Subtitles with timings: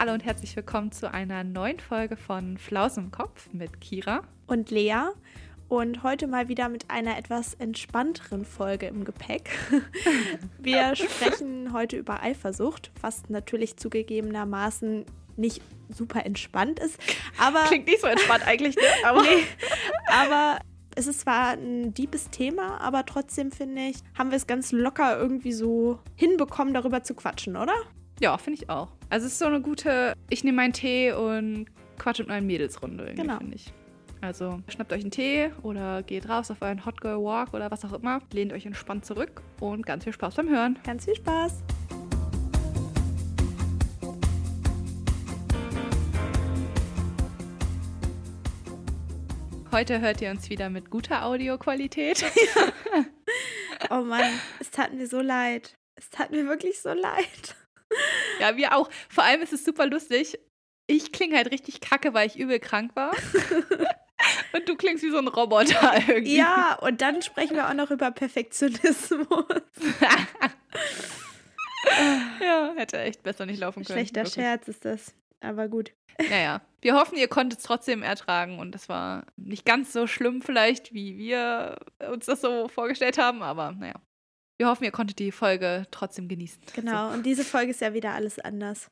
[0.00, 4.70] Hallo und herzlich willkommen zu einer neuen Folge von Flaus im Kopf mit Kira und
[4.70, 5.08] Lea.
[5.68, 9.50] Und heute mal wieder mit einer etwas entspannteren Folge im Gepäck.
[10.60, 15.04] Wir sprechen heute über Eifersucht, was natürlich zugegebenermaßen
[15.36, 16.96] nicht super entspannt ist.
[17.36, 18.82] Aber Klingt nicht so entspannt eigentlich, ne?
[19.04, 19.42] Aber, nee,
[20.06, 20.60] aber
[20.94, 25.18] es ist zwar ein deepes Thema, aber trotzdem finde ich, haben wir es ganz locker
[25.18, 27.74] irgendwie so hinbekommen, darüber zu quatschen, oder?
[28.20, 28.97] Ja, finde ich auch.
[29.10, 31.66] Also es ist so eine gute, ich nehme meinen Tee und
[31.98, 33.38] quatsche mit meinen Mädelsrunde irgendwie, Genau.
[33.38, 33.72] finde ich.
[34.20, 37.84] Also schnappt euch einen Tee oder geht raus auf euren Hot Girl Walk oder was
[37.84, 38.20] auch immer.
[38.32, 40.78] Lehnt euch entspannt zurück und ganz viel Spaß beim Hören.
[40.84, 41.62] Ganz viel Spaß.
[49.70, 52.24] Heute hört ihr uns wieder mit guter Audioqualität.
[53.90, 54.24] Oh Mann,
[54.58, 55.78] es tat mir so leid.
[55.94, 57.54] Es tat mir wirklich so leid.
[58.40, 58.88] ja, wir auch.
[59.08, 60.38] Vor allem ist es super lustig.
[60.86, 63.12] Ich klinge halt richtig kacke, weil ich übel krank war.
[64.52, 66.36] und du klingst wie so ein Roboter irgendwie.
[66.36, 69.26] Ja, und dann sprechen wir auch noch über Perfektionismus.
[72.40, 73.98] ja, hätte echt besser nicht laufen können.
[73.98, 74.34] Schlechter wirklich.
[74.34, 75.14] Scherz ist das.
[75.40, 75.92] Aber gut.
[76.30, 80.42] Naja, wir hoffen, ihr konntet es trotzdem ertragen und das war nicht ganz so schlimm
[80.42, 81.78] vielleicht, wie wir
[82.10, 83.94] uns das so vorgestellt haben, aber naja.
[84.58, 86.60] Wir hoffen, ihr konntet die Folge trotzdem genießen.
[86.74, 87.12] Genau.
[87.12, 88.88] Und diese Folge ist ja wieder alles anders.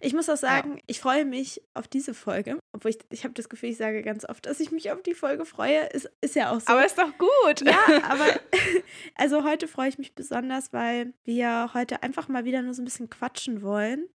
[0.00, 2.58] Ich muss auch sagen, ich freue mich auf diese Folge.
[2.72, 5.14] Obwohl ich, ich habe das Gefühl, ich sage ganz oft, dass ich mich auf die
[5.14, 5.86] Folge freue.
[5.86, 6.66] Ist, ist ja auch so.
[6.66, 7.60] Aber ist doch gut.
[7.64, 8.26] ja, aber
[9.14, 12.86] also heute freue ich mich besonders, weil wir heute einfach mal wieder nur so ein
[12.86, 14.08] bisschen quatschen wollen.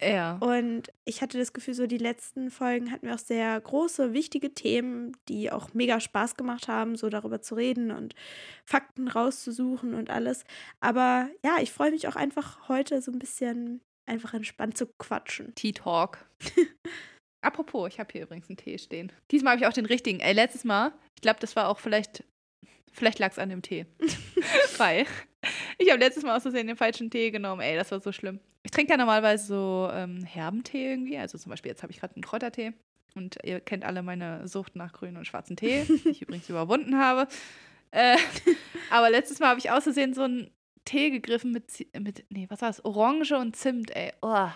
[0.00, 0.36] Ja.
[0.38, 4.52] Und ich hatte das Gefühl, so die letzten Folgen hatten wir auch sehr große, wichtige
[4.52, 8.14] Themen, die auch mega Spaß gemacht haben, so darüber zu reden und
[8.64, 10.44] Fakten rauszusuchen und alles.
[10.80, 15.54] Aber ja, ich freue mich auch einfach heute so ein bisschen einfach entspannt zu quatschen.
[15.54, 16.26] Tea Talk.
[17.40, 19.12] Apropos, ich habe hier übrigens einen Tee stehen.
[19.30, 20.20] Diesmal habe ich auch den richtigen.
[20.20, 22.24] Ey, letztes Mal, ich glaube, das war auch vielleicht,
[22.94, 23.86] vielleicht lag es an dem Tee.
[24.78, 25.06] Weil
[25.78, 27.60] ich habe letztes Mal aus Versehen den falschen Tee genommen.
[27.60, 28.40] Ey, das war so schlimm.
[28.62, 31.18] Ich trinke ja normalerweise so ähm, Herbentee irgendwie.
[31.18, 32.72] Also zum Beispiel, jetzt habe ich gerade einen Kräutertee.
[33.14, 36.98] Und ihr kennt alle meine Sucht nach grünen und schwarzen Tee, die ich übrigens überwunden
[36.98, 37.28] habe.
[37.90, 38.16] Äh,
[38.90, 40.50] aber letztes Mal habe ich aus Versehen so einen
[40.84, 42.84] Tee gegriffen mit, mit, nee, was war das?
[42.84, 44.12] Orange und Zimt, ey.
[44.22, 44.48] Oh,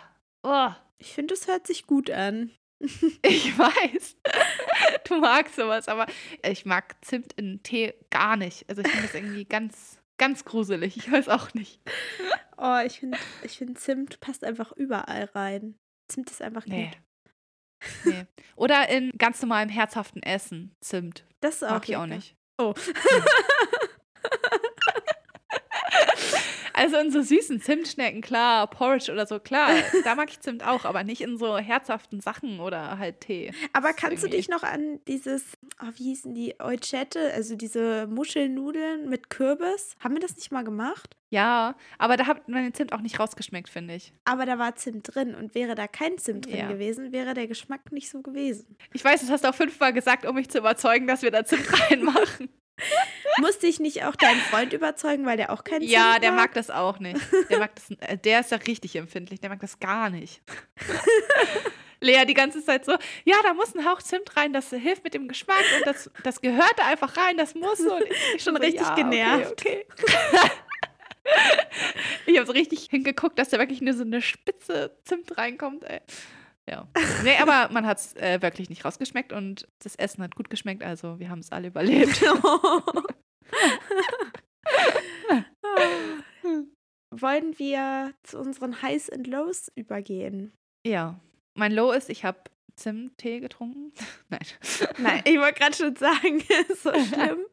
[0.43, 0.71] oh.
[1.01, 2.51] Ich finde, es hört sich gut an.
[2.81, 4.17] Ich weiß.
[5.15, 6.07] Du magst sowas, aber
[6.43, 8.69] ich mag Zimt in Tee gar nicht.
[8.69, 10.97] Also ich finde das irgendwie ganz, ganz gruselig.
[10.97, 11.81] Ich weiß auch nicht.
[12.57, 15.77] Oh, ich finde, ich find, Zimt passt einfach überall rein.
[16.09, 16.91] Zimt ist einfach Nee.
[16.91, 18.13] gut.
[18.13, 18.27] nee.
[18.57, 21.25] Oder in ganz normalem herzhaften Essen Zimt.
[21.41, 22.15] Das ist auch Mag ich auch lecker.
[22.17, 22.37] nicht.
[22.59, 22.75] Oh.
[26.79, 29.71] Also in so süßen Zimtschnecken, klar, Porridge oder so, klar,
[30.05, 33.53] da mag ich Zimt auch, aber nicht in so herzhaften Sachen oder halt Tee.
[33.73, 35.43] Aber kannst du dich noch an dieses,
[35.83, 39.97] oh, wie hießen die, Euchette, also diese Muschelnudeln mit Kürbis?
[39.99, 41.17] Haben wir das nicht mal gemacht?
[41.31, 44.13] Ja, aber da hat man den Zimt auch nicht rausgeschmeckt, finde ich.
[44.25, 46.69] Aber da war Zimt drin und wäre da kein Zimt drin Ja.
[46.69, 48.77] gewesen, wäre der Geschmack nicht so gewesen.
[48.95, 51.45] Ich weiß, das hast du auch fünfmal gesagt, um mich zu überzeugen, dass wir da
[51.45, 52.49] Zimt reinmachen.
[53.41, 56.55] Musste ich nicht auch deinen Freund überzeugen, weil der auch kein Zimt Ja, der mag
[56.55, 57.21] das auch nicht.
[57.51, 60.41] Der mag das, äh, der ist ja richtig empfindlich, der mag das gar nicht.
[62.01, 62.93] Lea die ganze Zeit so,
[63.25, 66.41] ja, da muss ein Hauch Zimt rein, das hilft mit dem Geschmack und das, das
[66.41, 67.95] gehört da einfach rein, das muss so.
[67.95, 68.05] Und
[68.35, 69.53] ich schon So richtig richtig genervt.
[69.53, 70.51] Okay, okay.
[72.27, 76.01] ich habe so richtig hingeguckt, dass da wirklich nur so eine Spitze Zimt reinkommt, ey.
[76.67, 76.87] Ja.
[77.25, 80.83] Nee, aber man hat es äh, wirklich nicht rausgeschmeckt und das Essen hat gut geschmeckt,
[80.83, 82.21] also wir haben es alle überlebt.
[87.11, 90.53] Wollen wir zu unseren Highs and Lows übergehen?
[90.87, 91.19] Ja.
[91.57, 92.39] Mein Low ist, ich habe
[92.77, 93.93] Zimttee getrunken.
[94.29, 94.41] Nein.
[94.99, 96.39] Nein, ich wollte gerade schon sagen,
[96.69, 97.45] ist so schlimm.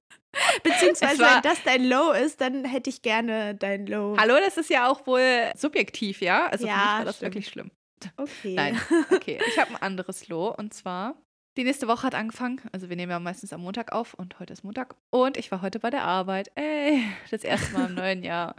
[0.63, 4.18] Beziehungsweise, wenn das dein Low ist, dann hätte ich gerne dein Low.
[4.19, 6.48] Hallo, das ist ja auch wohl subjektiv, ja?
[6.48, 7.34] Also für Ja, mich war das stimmt.
[7.34, 7.72] wirklich schlimm.
[8.18, 8.54] Okay.
[8.54, 8.80] Nein,
[9.12, 9.40] okay.
[9.48, 11.16] Ich habe ein anderes Low und zwar,
[11.57, 12.62] die nächste Woche hat angefangen.
[12.72, 14.96] Also wir nehmen ja meistens am Montag auf und heute ist Montag.
[15.10, 16.52] Und ich war heute bei der Arbeit.
[16.56, 18.56] Ey, das erste Mal im neuen Jahr.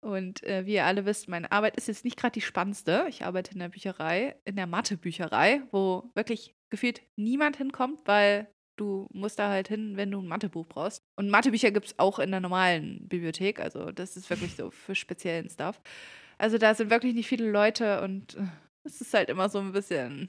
[0.00, 3.06] Und äh, wie ihr alle wisst, meine Arbeit ist jetzt nicht gerade die spannendste.
[3.08, 9.08] Ich arbeite in der Bücherei, in der Mathebücherei, wo wirklich gefühlt niemand hinkommt, weil du
[9.12, 11.02] musst da halt hin, wenn du ein Mathebuch brauchst.
[11.16, 13.60] Und Mathebücher gibt es auch in der normalen Bibliothek.
[13.60, 15.80] Also das ist wirklich so für speziellen Stuff.
[16.36, 18.42] Also da sind wirklich nicht viele Leute und äh,
[18.82, 20.28] es ist halt immer so ein bisschen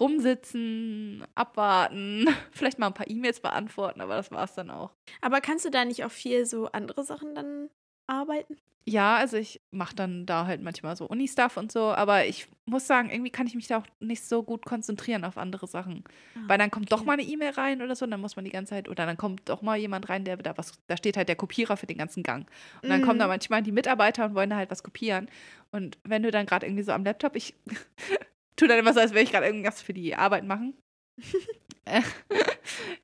[0.00, 4.92] rumsitzen, abwarten, vielleicht mal ein paar E-Mails beantworten, aber das war's dann auch.
[5.20, 7.68] Aber kannst du da nicht auch viel so andere Sachen dann
[8.06, 8.56] arbeiten?
[8.86, 12.86] Ja, also ich mache dann da halt manchmal so Uni-Stuff und so, aber ich muss
[12.86, 16.04] sagen, irgendwie kann ich mich da auch nicht so gut konzentrieren auf andere Sachen.
[16.34, 17.06] Ah, Weil dann kommt doch okay.
[17.06, 19.18] mal eine E-Mail rein oder so, und dann muss man die ganze Zeit, oder dann
[19.18, 21.98] kommt doch mal jemand rein, der da was, da steht halt der Kopierer für den
[21.98, 22.48] ganzen Gang.
[22.82, 23.32] Und dann kommen da Mhm.
[23.32, 25.28] manchmal die Mitarbeiter und wollen da halt was kopieren.
[25.70, 27.54] Und wenn du dann gerade irgendwie so am Laptop, ich
[28.58, 30.76] tue dann immer so, als würde ich gerade irgendwas für die Arbeit machen.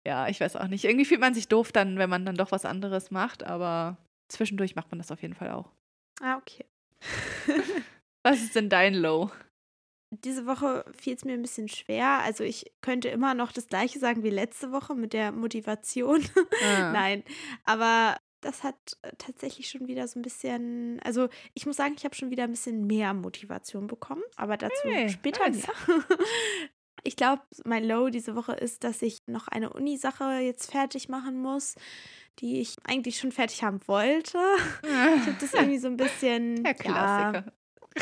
[0.06, 0.85] Ja, ich weiß auch nicht.
[0.85, 3.97] Irgendwie fühlt man sich doof dann, wenn man dann doch was anderes macht, aber
[4.29, 5.71] zwischendurch macht man das auf jeden Fall auch.
[6.21, 6.65] Ah, okay.
[8.23, 9.31] Was ist denn dein Low?
[10.11, 12.21] Diese Woche fiel es mir ein bisschen schwer.
[12.21, 16.23] Also ich könnte immer noch das gleiche sagen wie letzte Woche mit der Motivation.
[16.65, 16.93] Ah.
[16.93, 17.25] Nein,
[17.65, 22.05] aber das hat äh, tatsächlich schon wieder so ein bisschen, also ich muss sagen, ich
[22.05, 25.67] habe schon wieder ein bisschen mehr Motivation bekommen, aber dazu Hey, später nice.
[25.67, 26.05] mehr.
[27.06, 31.37] Ich glaube, mein Low diese Woche ist, dass ich noch eine Uni-Sache jetzt fertig machen
[31.37, 31.75] muss,
[32.38, 34.38] die ich eigentlich schon fertig haben wollte.
[34.82, 37.44] Ich habe das irgendwie so ein bisschen Der ja,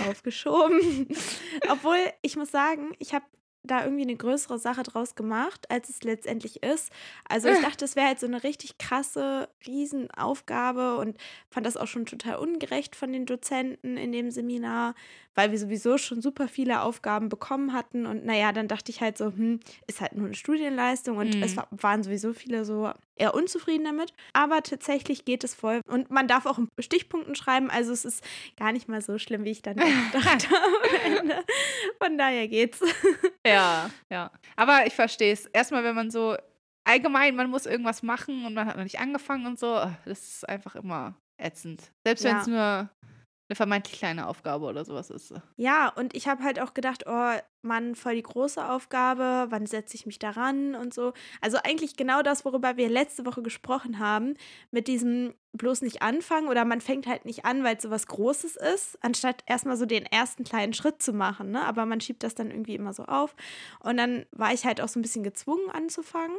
[0.09, 1.09] aufgeschoben.
[1.69, 3.25] Obwohl, ich muss sagen, ich habe
[3.65, 6.91] da irgendwie eine größere Sache draus gemacht, als es letztendlich ist.
[7.29, 11.17] Also ich dachte, es wäre halt so eine richtig krasse Riesenaufgabe und
[11.51, 14.95] fand das auch schon total ungerecht von den Dozenten in dem Seminar,
[15.35, 18.05] weil wir sowieso schon super viele Aufgaben bekommen hatten.
[18.07, 21.43] Und naja, dann dachte ich halt so, hm, ist halt nur eine Studienleistung und Mhm.
[21.43, 24.13] es wa- waren sowieso viele so eher unzufrieden damit.
[24.33, 25.81] Aber tatsächlich geht es voll.
[25.87, 27.71] Und man darf auch in Stichpunkten schreiben.
[27.71, 28.25] Also es ist
[28.59, 29.77] gar nicht mal so schlimm, wie ich dann
[30.13, 31.45] gedacht habe.
[32.03, 32.81] Von daher geht's.
[33.47, 34.31] Ja, ja.
[34.57, 35.47] Aber ich verstehe es.
[35.47, 36.37] Erstmal, wenn man so
[36.85, 39.75] allgemein, man muss irgendwas machen und man hat noch nicht angefangen und so,
[40.05, 41.93] das ist einfach immer ätzend.
[42.05, 42.41] Selbst wenn Ja.
[42.41, 42.91] es nur
[43.53, 45.35] eine vermeintlich kleine Aufgabe oder sowas ist.
[45.57, 49.95] Ja, und ich habe halt auch gedacht, oh Mann, voll die große Aufgabe, wann setze
[49.95, 51.13] ich mich daran und so.
[51.43, 54.35] Also eigentlich genau das, worüber wir letzte Woche gesprochen haben,
[54.71, 58.07] mit diesem bloß nicht anfangen oder man fängt halt nicht an, weil es so was
[58.07, 61.63] Großes ist, anstatt erstmal so den ersten kleinen Schritt zu machen, ne?
[61.67, 63.37] Aber man schiebt das dann irgendwie immer so auf.
[63.81, 66.39] Und dann war ich halt auch so ein bisschen gezwungen anzufangen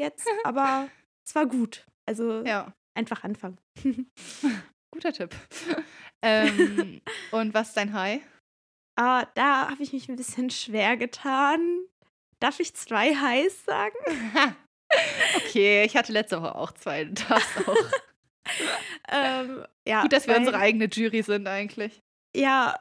[0.00, 0.88] jetzt, aber
[1.24, 1.86] es war gut.
[2.06, 3.58] Also Ja, einfach anfangen.
[4.90, 5.34] guter Tipp.
[6.22, 7.00] ähm,
[7.30, 8.22] und was ist dein High?
[8.96, 11.60] Ah, da habe ich mich ein bisschen schwer getan.
[12.40, 13.96] Darf ich zwei Highs sagen?
[15.36, 17.04] okay, ich hatte letzte Woche auch zwei.
[17.04, 17.76] Du darfst auch.
[19.08, 22.02] ähm, ja, Gut, dass wir unsere eigene Jury sind eigentlich.
[22.34, 22.76] Ja,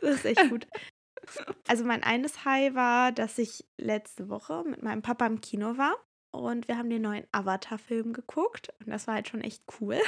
[0.00, 0.66] das ist echt gut.
[1.66, 5.96] Also mein eines High war, dass ich letzte Woche mit meinem Papa im Kino war
[6.30, 9.98] und wir haben den neuen Avatar-Film geguckt und das war halt schon echt cool.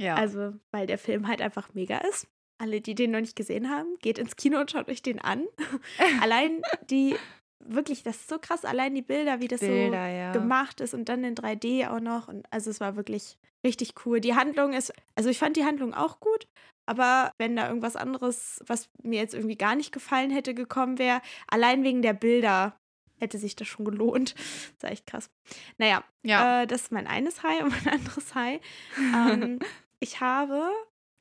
[0.00, 0.14] Ja.
[0.14, 2.26] Also, weil der Film halt einfach mega ist.
[2.58, 5.46] Alle, die den noch nicht gesehen haben, geht ins Kino und schaut euch den an.
[6.22, 7.16] Allein die,
[7.60, 10.32] wirklich, das ist so krass, allein die Bilder, wie das Bilder, so ja.
[10.32, 12.28] gemacht ist und dann in 3D auch noch.
[12.28, 14.20] Und also es war wirklich richtig cool.
[14.20, 16.46] Die Handlung ist, also ich fand die Handlung auch gut,
[16.86, 21.20] aber wenn da irgendwas anderes, was mir jetzt irgendwie gar nicht gefallen hätte, gekommen wäre,
[21.48, 22.78] allein wegen der Bilder
[23.18, 24.34] hätte sich das schon gelohnt.
[24.78, 25.30] Das war echt krass.
[25.78, 26.62] Naja, Ja.
[26.62, 28.60] äh, das ist mein eines High und mein anderes High.
[28.98, 29.58] Ähm,
[30.00, 30.70] ich habe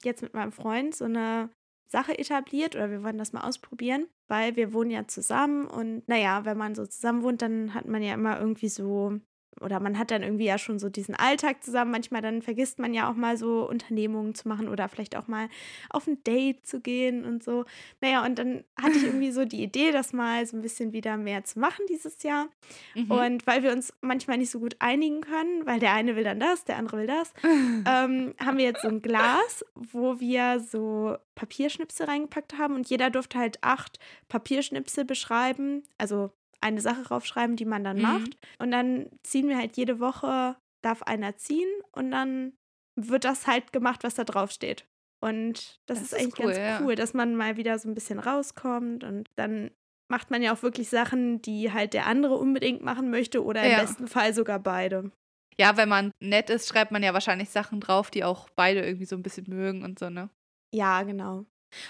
[0.04, 1.50] jetzt mit meinem Freund so eine
[1.88, 6.46] Sache etabliert oder wir wollen das mal ausprobieren, weil wir wohnen ja zusammen und naja,
[6.46, 9.20] wenn man so zusammen wohnt, dann hat man ja immer irgendwie so
[9.62, 11.92] oder man hat dann irgendwie ja schon so diesen Alltag zusammen.
[11.92, 15.48] Manchmal dann vergisst man ja auch mal so Unternehmungen zu machen oder vielleicht auch mal
[15.90, 17.66] auf ein Date zu gehen und so.
[18.02, 21.18] Naja, und dann hatte ich irgendwie so die Idee, das mal so ein bisschen wieder
[21.18, 22.48] mehr zu machen dieses Jahr.
[22.96, 23.12] Mhm.
[23.12, 26.40] Und weil wir uns manchmal nicht so gut einigen können, weil der eine will dann
[26.40, 31.18] das, der andere will das, ähm, haben wir jetzt so ein Glas, wo wir so
[31.36, 36.32] Papierschnipsel reingepackt haben und jeder durfte halt acht Papierschnipsel beschreiben, also
[36.66, 38.04] eine Sache raufschreiben, die man dann Mhm.
[38.04, 38.38] macht.
[38.60, 42.54] Und dann ziehen wir halt jede Woche, darf einer ziehen und dann
[43.00, 44.86] wird das halt gemacht, was da drauf steht.
[45.22, 46.80] Und das, Das ist ist eigentlich cool, ganz ja.
[46.82, 49.72] cool, dass man mal wieder so ein bisschen rauskommt und dann
[50.12, 53.72] macht man ja auch wirklich Sachen, die halt der andere unbedingt machen möchte oder im
[53.72, 53.78] Ja.
[53.82, 55.12] besten Fall sogar beide.
[55.58, 59.06] Ja, wenn man nett ist, schreibt man ja wahrscheinlich Sachen drauf, die auch beide irgendwie
[59.06, 60.30] so ein bisschen mögen und so, ne?
[60.74, 61.46] Ja, genau.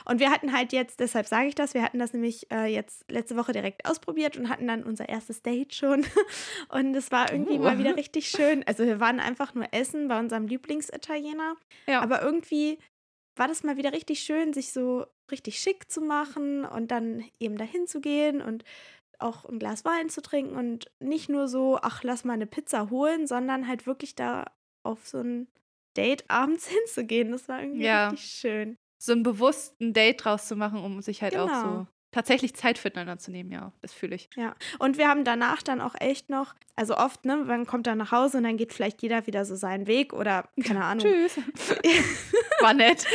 [0.05, 3.05] Und wir hatten halt jetzt, deshalb sage ich das, wir hatten das nämlich äh, jetzt
[3.09, 6.05] letzte Woche direkt ausprobiert und hatten dann unser erstes Date schon.
[6.69, 7.63] Und es war irgendwie Oh.
[7.63, 8.63] mal wieder richtig schön.
[8.67, 11.55] Also wir waren einfach nur essen bei unserem Lieblingsitaliener.
[11.87, 12.01] Ja.
[12.01, 12.77] Aber irgendwie
[13.35, 17.57] war das mal wieder richtig schön, sich so richtig schick zu machen und dann eben
[17.57, 18.63] dahin zu gehen und
[19.19, 22.89] auch ein Glas Wein zu trinken und nicht nur so, ach, lass mal eine Pizza
[22.89, 24.45] holen, sondern halt wirklich da
[24.83, 25.47] auf so ein
[25.97, 27.31] Date abends hinzugehen.
[27.31, 28.09] Das war irgendwie Ja.
[28.09, 28.77] richtig schön.
[28.97, 31.61] So einen bewussten Date draus zu machen, um sich halt auch Genau.
[31.79, 34.29] so tatsächlich Zeit füreinander zu nehmen, ja, das fühle ich.
[34.37, 37.97] Ja, und wir haben danach dann auch echt noch, also oft, ne, man kommt dann
[37.97, 41.05] nach Hause und dann geht vielleicht jeder wieder so seinen Weg oder keine Ahnung.
[41.05, 41.37] Tschüss.
[42.61, 43.05] War nett.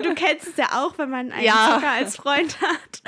[0.00, 1.72] Du kennst es ja auch, wenn man einen Ja.
[1.74, 3.02] Zocker als Freund hat.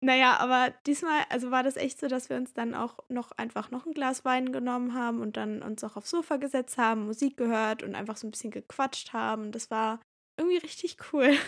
[0.00, 3.70] Naja, aber diesmal, also war das echt so, dass wir uns dann auch noch einfach
[3.70, 7.38] noch ein Glas Wein genommen haben und dann uns auch aufs Sofa gesetzt haben, Musik
[7.38, 9.50] gehört und einfach so ein bisschen gequatscht haben.
[9.50, 10.00] Das war
[10.36, 11.36] irgendwie richtig cool.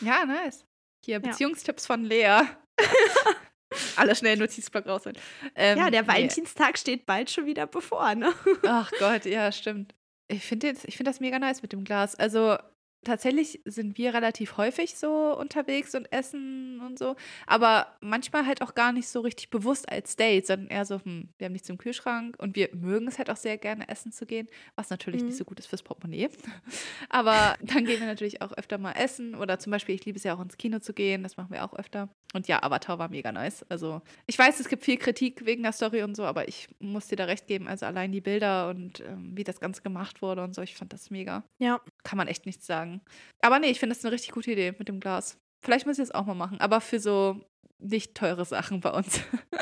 [0.00, 0.64] Ja, nice.
[1.04, 2.40] Hier, Beziehungstipps von Lea.
[3.96, 5.18] Alle schnell Notizblock rausholen.
[5.54, 6.08] Ähm, ja, der nee.
[6.08, 8.32] Valentinstag steht bald schon wieder bevor, ne?
[8.66, 9.94] Ach Gott, ja, stimmt.
[10.28, 12.14] Ich finde finde das mega nice mit dem Glas.
[12.14, 12.56] Also
[13.04, 17.16] tatsächlich sind wir relativ häufig so unterwegs und essen und so.
[17.46, 21.28] Aber manchmal halt auch gar nicht so richtig bewusst als Date, sondern eher so, hm,
[21.38, 24.26] wir haben nichts im Kühlschrank und wir mögen es halt auch sehr gerne, essen zu
[24.26, 25.26] gehen, was natürlich Mhm.
[25.26, 26.28] nicht so gut ist fürs Portemonnaie.
[27.08, 30.24] Aber dann gehen wir natürlich auch öfter mal essen oder zum Beispiel, ich liebe es
[30.24, 32.08] ja auch ins Kino zu gehen, das machen wir auch öfter.
[32.32, 33.64] Und ja, Avatar war mega nice.
[33.68, 37.08] Also ich weiß, es gibt viel Kritik wegen der Story und so, aber ich muss
[37.08, 37.66] dir da recht geben.
[37.66, 40.92] Also allein die Bilder und ähm, wie das Ganze gemacht wurde und so, ich fand
[40.92, 41.42] das mega.
[41.58, 41.80] Ja.
[42.04, 43.00] Kann man echt nichts sagen.
[43.42, 45.38] Aber nee, ich finde das eine richtig gute Idee mit dem Glas.
[45.60, 47.40] Vielleicht muss ich das auch mal machen, aber für so
[47.80, 49.20] nicht teure Sachen bei uns.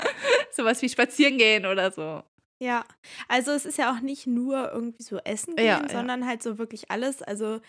[0.51, 2.23] Sowas wie spazieren gehen oder so.
[2.61, 2.85] Ja,
[3.29, 5.89] also es ist ja auch nicht nur irgendwie so Essen gehen, Ja, ja.
[5.89, 7.23] sondern halt so wirklich alles.
[7.23, 7.61] Also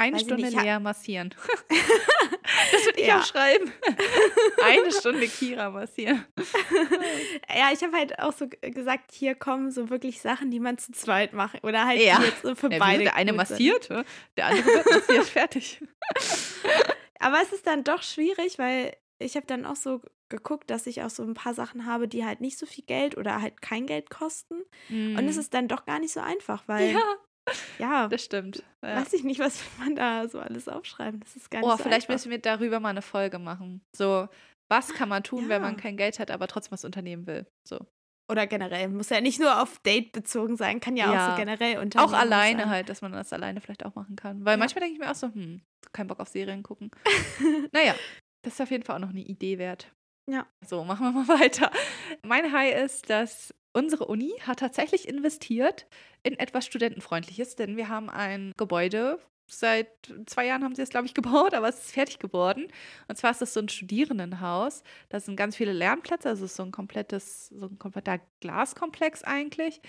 [0.00, 1.34] Eine Weiß Stunde Lea massieren.
[1.68, 3.20] das würde ich Ja.
[3.20, 3.72] auch schreiben.
[4.64, 6.24] Eine Stunde Kira massieren.
[7.54, 10.92] ja, ich habe halt auch so gesagt, hier kommen so wirklich Sachen, die man zu
[10.92, 12.20] zweit macht oder halt Ja.
[12.22, 13.04] jetzt so für Ja, beide.
[13.04, 13.36] der eine sind.
[13.36, 14.04] massiert, ne?
[14.36, 15.80] der andere wird massiert, fertig.
[17.18, 21.02] Aber es ist dann doch schwierig, weil ich habe dann auch so geguckt, dass ich
[21.02, 23.84] auch so ein paar Sachen habe, die halt nicht so viel Geld oder halt kein
[23.86, 24.62] Geld kosten.
[24.88, 26.94] Und es ist dann doch gar nicht so einfach, weil Mhm.
[26.98, 27.16] ja,
[27.78, 28.62] ja, das stimmt.
[28.82, 28.96] Ja.
[28.96, 31.20] weiß ich nicht, was man da so alles aufschreiben.
[31.20, 32.14] Das ist gar nicht Oh, so vielleicht einfach.
[32.14, 33.82] müssen wir darüber mal eine Folge machen.
[33.96, 34.28] So,
[34.70, 35.80] was kann man tun, wenn man Ja.
[35.80, 37.46] kein Geld hat, aber trotzdem was unternehmen will?
[37.66, 37.78] So.
[38.30, 41.30] Oder generell, muss ja nicht nur auf Date bezogen sein, kann ja, auch Ja.
[41.30, 42.70] so generell Auch Unternehmen alleine sein.
[42.70, 44.44] halt, dass man das alleine vielleicht auch machen kann.
[44.44, 44.56] Weil Ja.
[44.58, 46.92] manchmal denke ich mir auch so, hm, kein Bock auf Serien gucken.
[47.72, 47.94] naja,
[48.44, 49.92] das ist auf jeden Fall auch noch eine Idee wert.
[50.30, 50.46] Ja.
[50.64, 51.72] So, machen wir mal weiter.
[52.24, 55.86] Mein High ist, dass unsere Uni hat tatsächlich investiert
[56.22, 59.18] in etwas Studentenfreundliches, denn wir haben ein Gebäude.
[59.46, 59.88] Seit
[60.26, 62.68] zwei Jahren haben sie es, glaube ich, gebaut, aber es ist fertig geworden.
[63.08, 64.82] Und zwar ist das so ein Studierendenhaus.
[65.08, 69.80] Da sind ganz viele Lernplätze, also so ein komplettes, so ein kompletter Glaskomplex eigentlich.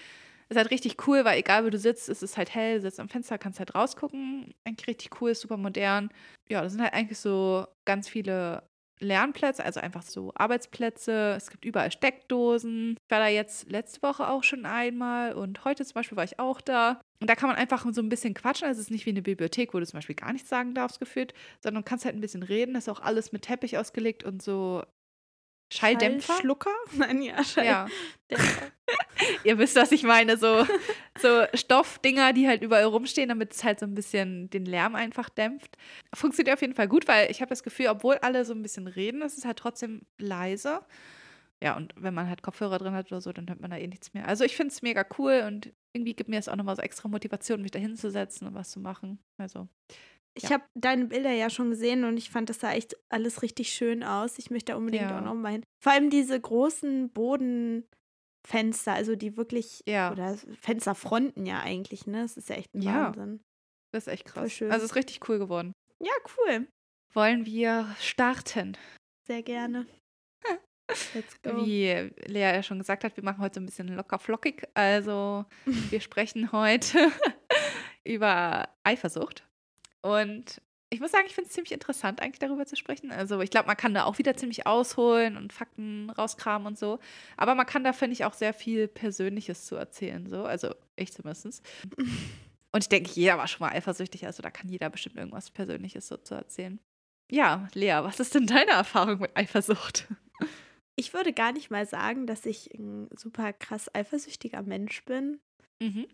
[0.49, 3.07] Ist halt richtig cool, weil egal wo du sitzt, ist es halt hell, sitzt am
[3.07, 4.53] Fenster, kannst halt rausgucken.
[4.65, 6.09] Eigentlich richtig cool, super modern.
[6.49, 8.61] Ja, das sind halt eigentlich so ganz viele
[9.01, 11.35] Lernplätze, also einfach so Arbeitsplätze.
[11.35, 12.91] Es gibt überall Steckdosen.
[12.91, 16.39] Ich war da jetzt letzte Woche auch schon einmal und heute zum Beispiel war ich
[16.39, 17.01] auch da.
[17.19, 18.67] Und da kann man einfach so ein bisschen quatschen.
[18.67, 20.99] Also es ist nicht wie eine Bibliothek, wo du zum Beispiel gar nichts sagen darfst,
[20.99, 22.73] gefühlt, sondern du kannst halt ein bisschen reden.
[22.73, 24.83] Das ist auch alles mit Teppich ausgelegt und so
[25.71, 26.37] Schalldämpfer.
[26.39, 26.73] Schlucker?
[26.93, 27.87] Nein, ja, Schall Ja,
[29.43, 30.37] ihr wisst, was ich meine.
[30.37, 30.67] So,
[31.19, 35.29] so Stoffdinger, die halt überall rumstehen, damit es halt so ein bisschen den Lärm einfach
[35.29, 35.77] dämpft.
[36.13, 38.87] Funktioniert auf jeden Fall gut, weil ich habe das Gefühl, obwohl alle so ein bisschen
[38.87, 40.81] reden, ist es halt trotzdem leise.
[41.63, 43.87] Ja, und wenn man halt Kopfhörer drin hat oder so, dann hört man da eh
[43.87, 44.27] nichts mehr.
[44.27, 47.07] Also ich finde es mega cool und irgendwie gibt mir es auch nochmal so extra
[47.07, 49.19] Motivation, mich da hinzusetzen und was zu machen.
[49.37, 49.67] Also,
[50.33, 50.51] Ich Ja.
[50.51, 54.03] habe deine Bilder ja schon gesehen und ich fand, das sah echt alles richtig schön
[54.03, 54.39] aus.
[54.39, 55.17] Ich möchte da unbedingt Ja.
[55.19, 55.63] auch noch mal hin.
[55.83, 60.11] Vor allem diese großen Bodenfenster, also die wirklich, Ja.
[60.11, 62.21] oder Fensterfronten ja eigentlich, ne?
[62.21, 63.07] Das ist ja echt ein Ja.
[63.07, 63.41] Wahnsinn.
[63.93, 64.51] das ist echt krass.
[64.53, 64.71] schön.
[64.71, 65.73] Also es ist richtig cool geworden.
[65.99, 66.67] Ja, cool.
[67.13, 68.77] Wollen wir starten?
[69.27, 69.85] Sehr gerne.
[71.13, 71.65] Let's go.
[71.65, 71.87] Wie
[72.25, 74.63] Lea ja schon gesagt hat, wir machen heute so ein bisschen locker flockig.
[74.75, 75.43] Also
[75.89, 76.97] wir sprechen heute
[78.05, 79.45] über Eifersucht.
[80.01, 83.11] Und ich muss sagen, ich finde es ziemlich interessant, eigentlich darüber zu sprechen.
[83.11, 86.99] Also ich glaube, man kann da auch wieder ziemlich ausholen und Fakten rauskramen und so.
[87.37, 90.27] Aber man kann da, finde ich, auch sehr viel Persönliches zu erzählen.
[90.27, 90.43] So.
[90.43, 91.65] Also ich zumindest.
[92.73, 94.25] Und ich denke, jeder war schon mal eifersüchtig.
[94.25, 96.79] Also da kann jeder bestimmt irgendwas Persönliches so zu erzählen.
[97.29, 100.07] Ja, Lea, was ist denn deine Erfahrung mit Eifersucht?
[100.95, 105.39] Ich würde gar nicht mal sagen, dass ich ein super krass eifersüchtiger Mensch bin.
[105.81, 106.07] Mhm.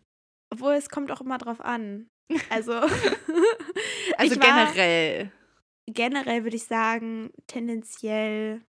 [0.49, 2.07] Obwohl es kommt auch immer drauf an.
[2.49, 2.73] Also,
[4.17, 5.31] Also generell.
[5.87, 8.61] generell würde ich sagen, tendenziell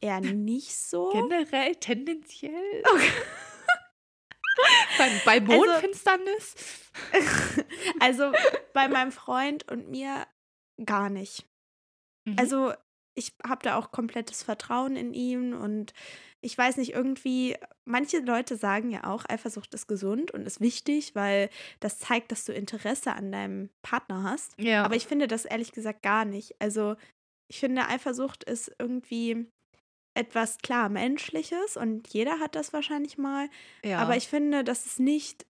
[0.00, 1.10] eher nicht so.
[1.10, 2.82] Generell, tendenziell.
[4.98, 6.54] bei, bei Also- Mondfinsternis?
[8.00, 8.32] also
[8.74, 10.26] bei meinem Freund und mir
[10.84, 11.46] gar nicht.
[12.26, 12.36] Mhm.
[12.38, 12.72] Also
[13.14, 15.92] ich habe da auch komplettes Vertrauen in ihn und
[16.40, 21.14] ich weiß nicht, irgendwie, manche Leute sagen ja auch, Eifersucht ist gesund und ist wichtig,
[21.14, 21.50] weil
[21.80, 24.58] das zeigt, dass du Interesse an deinem Partner hast.
[24.58, 24.84] ja.
[24.84, 26.56] Aber ich finde das ehrlich gesagt gar nicht.
[26.58, 26.96] Also
[27.48, 29.46] ich finde, Eifersucht ist irgendwie
[30.14, 33.48] etwas klar Menschliches und jeder hat das wahrscheinlich mal.
[33.84, 33.98] Ja.
[33.98, 35.46] Aber ich finde, dass es nicht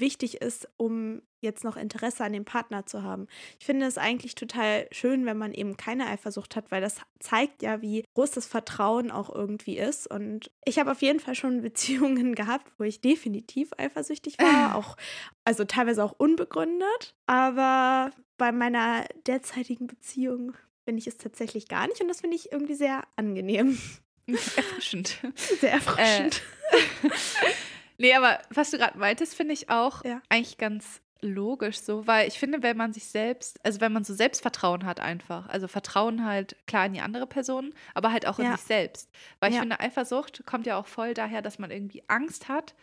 [0.00, 3.28] wichtig ist, um jetzt noch Interesse an dem Partner zu haben.
[3.60, 7.62] Ich finde es eigentlich total schön, wenn man eben keine Eifersucht hat, weil das zeigt
[7.62, 10.10] ja, wie groß das Vertrauen auch irgendwie ist.
[10.10, 14.96] Und ich habe auf jeden Fall schon Beziehungen gehabt, wo ich definitiv eifersüchtig war, auch
[15.44, 17.14] also teilweise auch unbegründet.
[17.26, 22.52] Aber bei meiner derzeitigen Beziehung bin ich es tatsächlich gar nicht und das finde ich
[22.52, 23.78] irgendwie sehr angenehm.
[24.26, 25.18] Erfrischend.
[25.60, 26.42] Sehr erfrischend.
[26.72, 27.50] Äh,
[27.98, 30.20] nee, aber was du gerade meintest, finde ich auch Ja.
[30.28, 34.12] eigentlich ganz logisch so, weil ich finde, wenn man sich selbst, also wenn man so
[34.12, 38.44] Selbstvertrauen hat einfach, also Vertrauen halt klar in die andere Person, aber halt auch in
[38.46, 38.56] Ja.
[38.56, 39.08] sich selbst.
[39.40, 39.62] Weil ich Ja.
[39.62, 42.74] finde, Eifersucht kommt ja auch voll daher, dass man irgendwie Angst hat,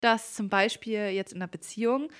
[0.00, 2.10] dass zum Beispiel jetzt in einer Beziehung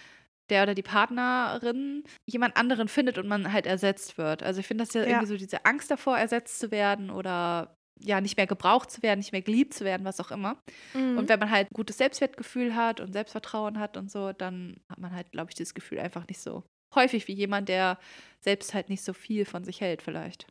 [0.51, 4.43] der oder die Partnerin jemand anderen findet und man halt ersetzt wird.
[4.43, 5.09] Also ich finde, das ja, Ja.
[5.09, 9.19] irgendwie so diese Angst davor, ersetzt zu werden oder ja, nicht mehr gebraucht zu werden,
[9.21, 10.61] nicht mehr geliebt zu werden, was auch immer.
[10.95, 11.19] Mhm.
[11.19, 15.15] Und wenn man halt gutes Selbstwertgefühl hat und Selbstvertrauen hat und so, dann hat man
[15.15, 17.99] halt, glaube ich, dieses Gefühl einfach nicht so häufig wie jemand, der
[18.41, 20.47] selbst halt nicht so viel von sich hält, vielleicht.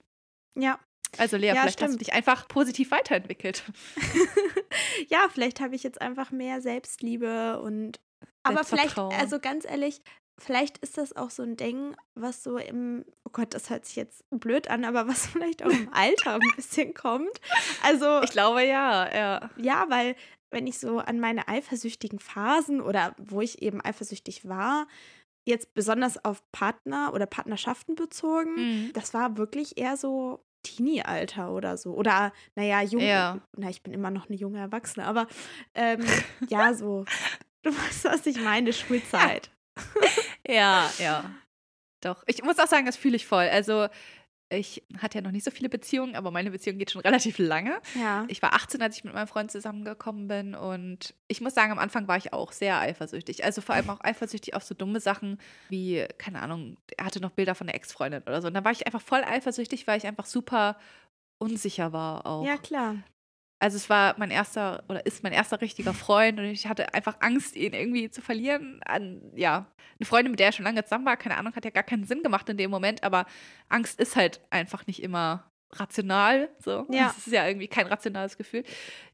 [0.57, 0.79] ja.
[1.17, 2.01] Also Lea, Ja, vielleicht hast du stimmt.
[2.07, 3.65] dich einfach positiv weiterentwickelt.
[5.09, 7.99] ja, vielleicht habe ich jetzt einfach mehr Selbstliebe und.
[8.43, 10.01] Aber vielleicht, also ganz ehrlich,
[10.37, 13.95] vielleicht ist das auch so ein Ding, was so im, oh Gott, das hört sich
[13.95, 17.29] jetzt blöd an, aber was vielleicht auch im Alter ein bisschen kommt.
[17.83, 19.49] Also, Ich glaube ja, ja.
[19.57, 20.15] ja, weil
[20.51, 24.87] wenn ich so an meine eifersüchtigen Phasen oder wo ich eben eifersüchtig war,
[25.47, 28.93] jetzt besonders auf Partner oder Partnerschaften bezogen, Mhm.
[28.93, 31.93] das war wirklich eher so Teenie-Alter oder so.
[31.95, 33.01] Oder, naja, jung.
[33.01, 33.39] Ja.
[33.57, 35.27] Na, ich bin immer noch eine junge Erwachsene, aber
[35.73, 36.01] ähm,
[36.49, 37.05] ja, so.
[37.63, 39.49] Du weißt, was ich meine, Schulzeit.
[40.47, 41.31] Ja, ja.
[42.01, 42.23] Doch.
[42.27, 43.47] Ich muss auch sagen, das fühle ich voll.
[43.47, 43.87] Also,
[44.49, 47.79] ich hatte ja noch nicht so viele Beziehungen, aber meine Beziehung geht schon relativ lange.
[47.95, 48.25] Ja.
[48.27, 51.79] Ich war 18, als ich mit meinem Freund zusammengekommen bin und ich muss sagen, am
[51.79, 53.43] Anfang war ich auch sehr eifersüchtig.
[53.45, 57.31] Also vor allem auch eifersüchtig auf so dumme Sachen wie, keine Ahnung, er hatte noch
[57.31, 58.47] Bilder von der Ex-Freundin oder so.
[58.47, 60.77] Und da war ich einfach voll eifersüchtig, weil ich einfach super
[61.37, 62.45] unsicher war auch.
[62.45, 62.95] ja, klar.
[63.61, 67.17] Also es war mein erster oder ist mein erster richtiger Freund und ich hatte einfach
[67.19, 68.81] Angst, ihn irgendwie zu verlieren.
[68.85, 69.67] An, ja,
[69.99, 72.05] eine Freundin, mit der er schon lange zusammen war, keine Ahnung, hat ja gar keinen
[72.05, 73.27] Sinn gemacht in dem Moment, aber
[73.69, 76.49] Angst ist halt einfach nicht immer rational.
[76.57, 76.87] So.
[76.89, 77.05] Ja.
[77.05, 78.63] Das ist ja irgendwie kein rationales Gefühl.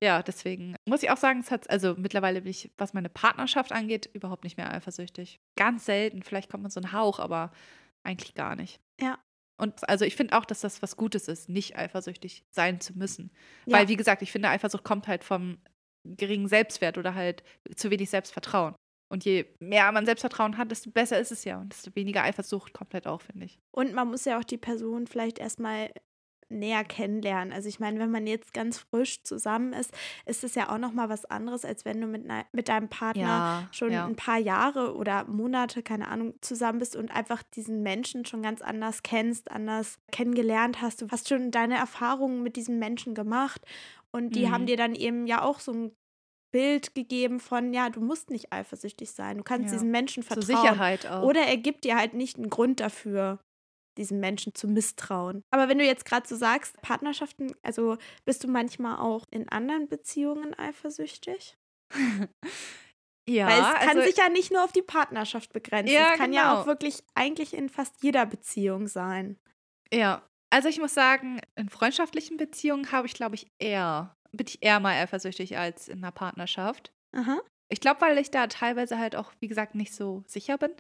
[0.02, 3.74] Ja, deswegen muss ich auch sagen, es hat, also mittlerweile bin ich, was meine Partnerschaft
[3.74, 5.42] angeht, überhaupt nicht mehr eifersüchtig.
[5.58, 7.52] Ganz selten, vielleicht kommt man so ein Hauch, aber
[8.04, 8.80] eigentlich gar nicht.
[9.02, 9.20] Ja.
[9.58, 13.32] Und also ich finde auch, dass das was Gutes ist, nicht eifersüchtig sein zu müssen.
[13.65, 13.78] Ja.
[13.78, 15.58] Weil, wie gesagt, ich finde, Eifersucht kommt halt vom
[16.04, 17.43] geringen Selbstwert oder halt
[17.76, 18.76] zu wenig Selbstvertrauen.
[19.10, 21.60] Und je mehr man Selbstvertrauen hat, desto besser ist es ja.
[21.60, 23.58] Und desto weniger Eifersucht kommt halt auch, finde ich.
[23.72, 25.91] Und man muss ja auch die Person vielleicht erstmal
[26.50, 27.54] näher kennenlernen.
[27.54, 29.92] Also ich meine, wenn man jetzt ganz frisch zusammen ist,
[30.26, 33.68] ist es ja auch noch mal was anderes, als wenn du mit, mit deinem Partner
[33.72, 34.06] schon ja.
[34.06, 38.62] ein paar Jahre oder Monate, keine Ahnung, zusammen bist und einfach diesen Menschen schon ganz
[38.62, 41.02] anders kennst, anders kennengelernt hast.
[41.02, 43.62] Du hast schon deine Erfahrungen mit diesem Menschen gemacht
[44.12, 44.52] und die Mhm.
[44.52, 45.92] haben dir dann eben ja auch so ein
[46.54, 49.72] Bild gegeben von, ja, du musst nicht eifersüchtig sein, du kannst Ja.
[49.74, 50.62] diesem Menschen Zur vertrauen.
[50.64, 51.24] Sicherheit auch.
[51.24, 53.40] Oder er gibt dir halt nicht einen Grund dafür,
[53.98, 55.44] diesem Menschen zu misstrauen.
[55.52, 59.88] Aber wenn du jetzt gerade so sagst, Partnerschaften, also bist du manchmal auch in anderen
[59.88, 61.58] Beziehungen eifersüchtig?
[63.30, 65.94] ja, Weil es kann also, sich ja nicht nur auf die Partnerschaft begrenzen.
[65.94, 66.62] Ja, es kann ja genau.
[66.62, 69.38] auch wirklich eigentlich in fast jeder Beziehung sein.
[69.94, 70.24] ja.
[70.50, 74.80] Also ich muss sagen, in freundschaftlichen Beziehungen habe ich, glaube ich, eher, bin ich eher
[74.80, 76.94] mal eifersüchtig als in einer Partnerschaft.
[77.14, 77.42] Aha.
[77.68, 80.72] Ich glaube, weil ich da teilweise halt auch, wie gesagt, nicht so sicher bin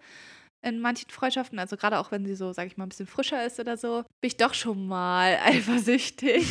[0.65, 1.59] in manchen Freundschaften.
[1.59, 4.03] Also gerade auch wenn sie so, sage ich mal, ein bisschen frischer ist oder so,
[4.21, 6.45] bin ich doch schon mal eifersüchtig.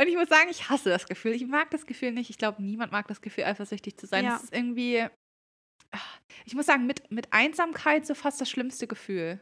[0.00, 1.32] Und ich muss sagen, ich hasse das Gefühl.
[1.32, 2.30] Ich mag das Gefühl nicht.
[2.30, 4.24] Ich glaube, niemand mag das Gefühl, eifersüchtig zu sein.
[4.24, 4.32] Ja.
[4.34, 5.00] Das ist irgendwie,
[5.90, 5.98] ah,
[6.44, 9.40] ich muss sagen, mit, mit Einsamkeit so fast das schlimmste Gefühl.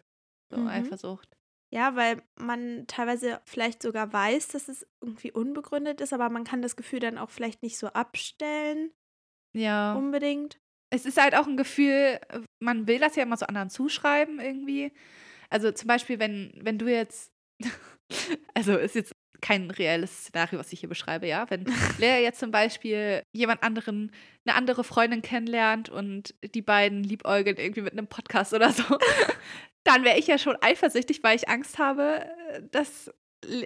[0.50, 0.68] So Mhm.
[0.68, 1.28] Eifersucht.
[1.74, 6.62] Ja, weil man teilweise vielleicht sogar weiß, dass es irgendwie unbegründet ist, aber man kann
[6.62, 8.92] das Gefühl dann auch vielleicht nicht so abstellen
[9.54, 9.94] Ja.
[9.94, 10.58] unbedingt.
[10.90, 12.20] Es ist halt auch ein Gefühl,
[12.60, 14.92] man will das ja immer so anderen zuschreiben irgendwie.
[15.50, 17.32] Also zum Beispiel, wenn, wenn du jetzt,
[18.54, 21.48] also ist jetzt kein reelles Szenario, was ich hier beschreibe, ja.
[21.50, 21.64] Wenn
[21.98, 24.12] Lea jetzt zum Beispiel jemand anderen,
[24.44, 28.82] eine andere Freundin kennenlernt und die beiden liebäugeln irgendwie mit einem Podcast oder so,
[29.84, 32.26] dann wäre ich ja schon eifersüchtig, weil ich Angst habe,
[32.70, 33.12] dass,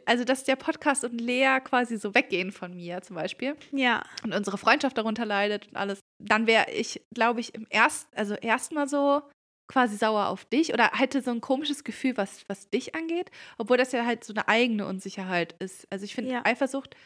[0.07, 4.03] also dass der Podcast und Lea quasi so weggehen von mir zum Beispiel Ja.
[4.23, 8.35] und unsere Freundschaft darunter leidet und alles, dann wäre ich, glaube ich, im erst, also
[8.35, 9.23] erstmal so
[9.71, 13.77] quasi sauer auf dich oder hätte so ein komisches Gefühl, was, was dich angeht, obwohl
[13.77, 15.87] das ja halt so eine eigene Unsicherheit ist.
[15.93, 16.45] Also ich finde, Ja.
[16.45, 16.97] Eifersucht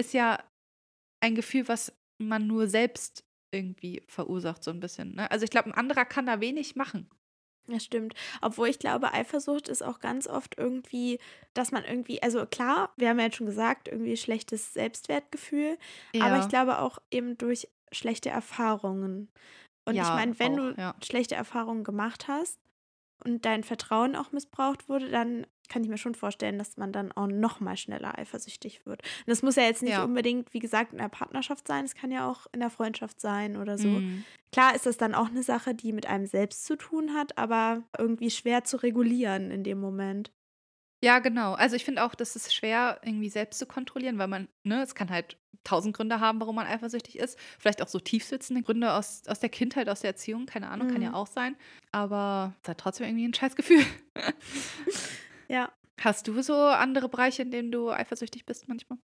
[0.00, 0.42] ist ja
[1.22, 3.22] ein Gefühl, was man nur selbst
[3.54, 5.14] irgendwie verursacht, so ein bisschen.
[5.14, 5.30] Ne?
[5.30, 7.08] Also ich glaube, ein anderer kann da wenig machen.
[7.68, 8.14] Ja, stimmt.
[8.40, 11.18] Obwohl ich glaube, Eifersucht ist auch ganz oft irgendwie,
[11.54, 15.78] dass man irgendwie, also klar, wir haben ja jetzt schon gesagt, irgendwie schlechtes Selbstwertgefühl,
[16.18, 19.30] aber ich glaube auch eben durch schlechte Erfahrungen.
[19.86, 20.94] Und ich Ja, meine, wenn auch, du ja.
[21.04, 22.60] schlechte Erfahrungen gemacht hast
[23.24, 27.12] und dein Vertrauen auch missbraucht wurde, dann kann ich mir schon vorstellen, dass man dann
[27.12, 29.02] auch noch mal schneller eifersüchtig wird.
[29.02, 30.04] Und das muss ja jetzt nicht Ja.
[30.04, 33.56] unbedingt, wie gesagt, in der Partnerschaft sein, es kann ja auch in der Freundschaft sein
[33.56, 33.88] oder so.
[33.88, 34.24] Mhm.
[34.52, 37.82] Klar ist das dann auch eine Sache, die mit einem selbst zu tun hat, aber
[37.98, 40.30] irgendwie schwer zu regulieren in dem Moment.
[41.04, 41.54] Ja, genau.
[41.54, 44.94] Also ich finde auch, das ist schwer, irgendwie selbst zu kontrollieren, weil man, ne, es
[44.94, 47.38] kann halt tausend Gründe haben, warum man eifersüchtig ist.
[47.58, 51.02] Vielleicht auch so tiefsitzende Gründe aus, aus der Kindheit, aus der Erziehung, keine Ahnung, kann
[51.02, 51.14] ja Mhm.
[51.14, 51.56] auch sein.
[51.92, 53.84] Aber es hat trotzdem irgendwie ein scheiß Gefühl.
[55.52, 55.72] Ja.
[56.00, 58.98] Hast du so andere Bereiche, in denen du eifersüchtig bist manchmal?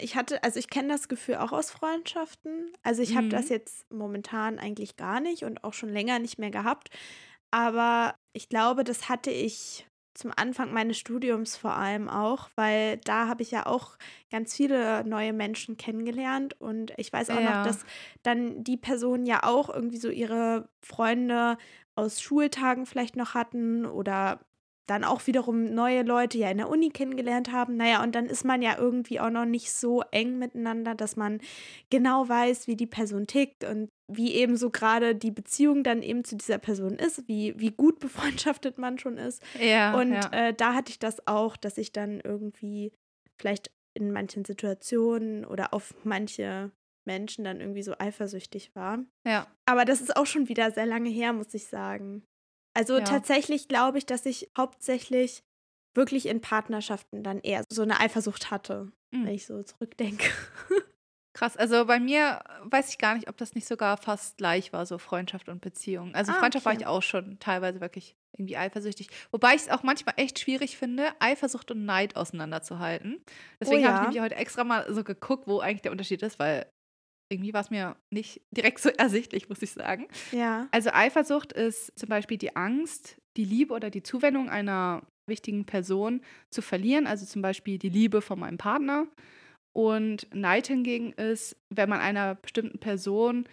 [0.00, 2.72] Ich hatte, also ich kenne das Gefühl auch aus Freundschaften.
[2.84, 3.30] Also ich habe Mhm.
[3.30, 6.90] das jetzt momentan eigentlich gar nicht und auch schon länger nicht mehr gehabt.
[7.50, 13.28] Aber ich glaube, das hatte ich zum Anfang meines Studiums vor allem auch, weil da
[13.28, 13.96] habe ich ja auch
[14.30, 17.40] ganz viele neue Menschen kennengelernt und ich weiß auch Ja.
[17.40, 17.84] noch, dass
[18.24, 21.56] dann die Personen ja auch irgendwie so ihre Freunde
[21.94, 24.40] aus Schultagen vielleicht noch hatten oder
[24.88, 27.76] dann auch wiederum neue Leute ja in der Uni kennengelernt haben.
[27.76, 31.40] Naja, und dann ist man ja irgendwie auch noch nicht so eng miteinander, dass man
[31.90, 36.24] genau weiß, wie die Person tickt und wie eben so gerade die Beziehung dann eben
[36.24, 39.42] zu dieser Person ist, wie, wie gut befreundschaftet man schon ist.
[39.60, 39.94] Ja.
[39.98, 40.30] Und ja.
[40.32, 42.92] äh, da hatte ich das auch, dass ich dann irgendwie
[43.38, 46.70] vielleicht in manchen Situationen oder auf manche
[47.04, 49.00] Menschen dann irgendwie so eifersüchtig war.
[49.26, 49.46] ja.
[49.66, 52.22] Aber das ist auch schon wieder sehr lange her, muss ich sagen.
[52.78, 53.04] Also Ja.
[53.04, 55.42] tatsächlich glaube ich, dass ich hauptsächlich
[55.94, 59.26] wirklich in Partnerschaften dann eher so eine Eifersucht hatte, Mhm.
[59.26, 60.24] wenn ich so zurückdenke.
[61.34, 61.56] Krass.
[61.56, 64.98] Also bei mir weiß ich gar nicht, ob das nicht sogar fast gleich war, so
[64.98, 66.14] Freundschaft und Beziehung.
[66.14, 66.82] Also Ah, Freundschaft war okay.
[66.82, 69.08] ich auch schon teilweise wirklich irgendwie eifersüchtig.
[69.30, 73.22] Wobei ich es auch manchmal echt schwierig finde, Eifersucht und Neid auseinanderzuhalten.
[73.60, 74.02] Deswegen habe Oh ja.
[74.02, 76.66] ich nämlich heute extra mal so geguckt, wo eigentlich der Unterschied ist, weil
[77.30, 80.08] irgendwie war es mir nicht direkt so ersichtlich, muss ich sagen.
[80.32, 80.68] Ja.
[80.70, 86.22] Also Eifersucht ist zum Beispiel die Angst, die Liebe oder die Zuwendung einer wichtigen Person
[86.50, 89.06] zu verlieren, also zum Beispiel die Liebe von meinem Partner.
[89.76, 93.48] Und Neid hingegen ist, wenn man einer bestimmten Person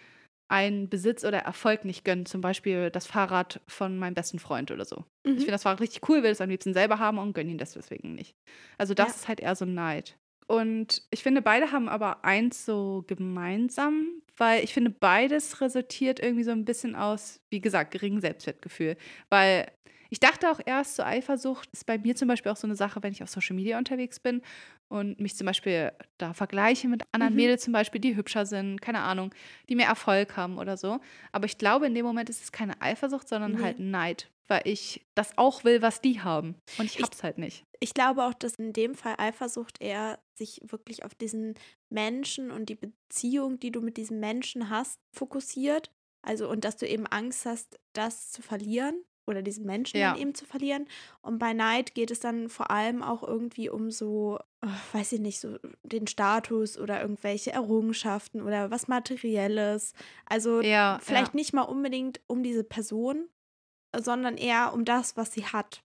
[0.48, 4.84] einen Besitz oder Erfolg nicht gönnt, zum Beispiel das Fahrrad von meinem besten Freund oder
[4.84, 5.04] so.
[5.26, 5.36] Ich Mhm.
[5.38, 7.72] finde das Fahrrad richtig cool, will es am liebsten selber haben und gönne ihn das
[7.72, 8.34] deswegen nicht.
[8.78, 9.14] Also das Ja.
[9.14, 10.16] ist halt eher so Neid.
[10.46, 16.44] Und ich finde, beide haben aber eins so gemeinsam, weil ich finde, beides resultiert irgendwie
[16.44, 18.96] so ein bisschen aus, wie gesagt, geringem Selbstwertgefühl.
[19.28, 19.66] Weil
[20.08, 23.02] ich dachte auch erst, so Eifersucht ist bei mir zum Beispiel auch so eine Sache,
[23.02, 24.40] wenn ich auf Social Media unterwegs bin
[24.88, 27.40] und mich zum Beispiel da vergleiche mit anderen Mhm.
[27.40, 29.34] Mädels zum Beispiel, die hübscher sind, keine Ahnung,
[29.68, 31.00] die mehr Erfolg haben oder so.
[31.32, 33.62] Aber ich glaube, in dem Moment ist es keine Eifersucht, sondern Nee.
[33.62, 36.56] halt Neid, weil ich das auch will, was die haben.
[36.78, 37.64] Und ich Ich- hab's halt nicht.
[37.80, 41.54] Ich glaube auch, dass in dem Fall Eifersucht eher sich wirklich auf diesen
[41.90, 45.90] Menschen und die Beziehung, die du mit diesem Menschen hast, fokussiert.
[46.22, 50.16] Also und dass du eben Angst hast, das zu verlieren oder diesen Menschen Ja.
[50.16, 50.88] eben zu verlieren.
[51.20, 55.20] Und bei Neid geht es dann vor allem auch irgendwie um so, oh, weiß ich
[55.20, 59.92] nicht, so den Status oder irgendwelche Errungenschaften oder was Materielles.
[60.26, 61.36] Also Ja, vielleicht ja.
[61.36, 63.28] nicht mal unbedingt um diese Person,
[63.94, 65.82] sondern eher um das, was sie hat.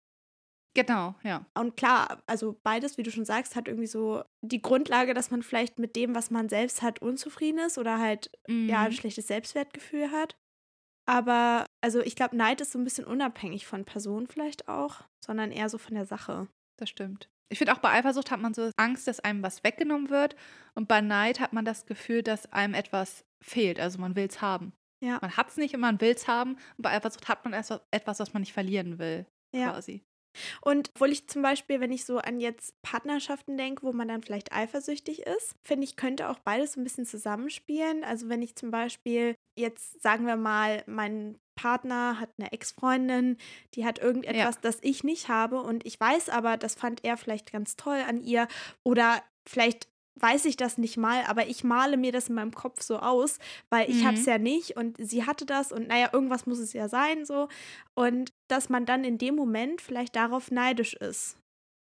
[0.74, 1.46] Genau, ja.
[1.54, 5.44] Und klar, also beides, wie du schon sagst, hat irgendwie so die Grundlage, dass man
[5.44, 8.96] vielleicht mit dem, was man selbst hat, unzufrieden ist oder halt ja ein Mhm.
[8.96, 10.38] schlechtes Selbstwertgefühl hat.
[11.06, 15.52] Aber also ich glaube, Neid ist so ein bisschen unabhängig von Person vielleicht auch, sondern
[15.52, 16.48] eher so von der Sache.
[16.78, 17.30] Das stimmt.
[17.50, 20.38] Ich finde auch bei Eifersucht hat man so Angst, dass einem was weggenommen wird.
[20.74, 23.78] Und bei Neid hat man das Gefühl, dass einem etwas fehlt.
[23.78, 24.72] Also man will es haben.
[25.04, 25.20] Ja.
[25.22, 26.54] Man hat es nicht und man will es haben.
[26.78, 29.26] Und bei Eifersucht hat man erst etwas, was man nicht verlieren will.
[29.54, 29.72] Ja.
[29.72, 30.04] Quasi.
[30.62, 34.24] Und obwohl ich zum Beispiel, wenn ich so an jetzt Partnerschaften denke, wo man dann
[34.24, 38.04] vielleicht eifersüchtig ist, finde ich, könnte auch beides so ein bisschen zusammenspielen.
[38.04, 43.38] Also wenn ich zum Beispiel jetzt, sagen wir mal, mein Partner hat eine Ex-Freundin,
[43.74, 47.52] die hat irgendetwas, das ich nicht habe und ich weiß aber, das fand er vielleicht
[47.52, 48.48] ganz toll an ihr
[48.84, 52.82] oder vielleicht weiß ich das nicht mal, aber ich male mir das in meinem Kopf
[52.82, 54.08] so aus, weil ich Mhm.
[54.08, 57.26] habe es ja nicht und sie hatte das und naja, irgendwas muss es ja sein
[57.26, 57.48] so
[57.96, 61.38] und dass man dann in dem Moment vielleicht darauf neidisch ist.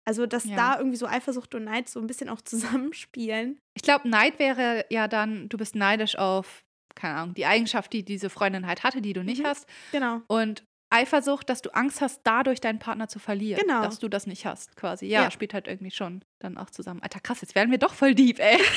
[0.08, 0.56] Also, dass Ja.
[0.56, 2.40] da irgendwie so Eifersucht und Neid so ein bisschen auch
[2.90, 3.58] zusammenspielen.
[3.76, 6.64] Ich glaube, Neid wäre ja dann, du bist neidisch auf,
[6.94, 9.46] keine Ahnung, die Eigenschaft, die diese Freundin halt hatte, die du nicht Mhm.
[9.46, 9.66] hast.
[9.92, 10.22] Genau.
[10.26, 13.60] Und Eifersucht, dass du Angst hast, dadurch deinen Partner zu verlieren.
[13.60, 13.82] Genau.
[13.82, 15.06] Dass du das nicht hast, quasi.
[15.06, 15.30] Ja, Ja.
[15.30, 17.00] spielt halt irgendwie schon dann auch zusammen.
[17.02, 18.58] Alter, krass, jetzt werden wir doch voll deep, ey.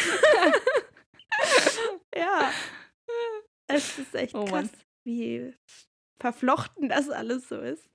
[2.15, 2.51] Ja.
[3.67, 4.69] Es ist echt Oh krass, Mann.
[5.03, 5.53] wie
[6.19, 7.89] verflochten das alles so ist.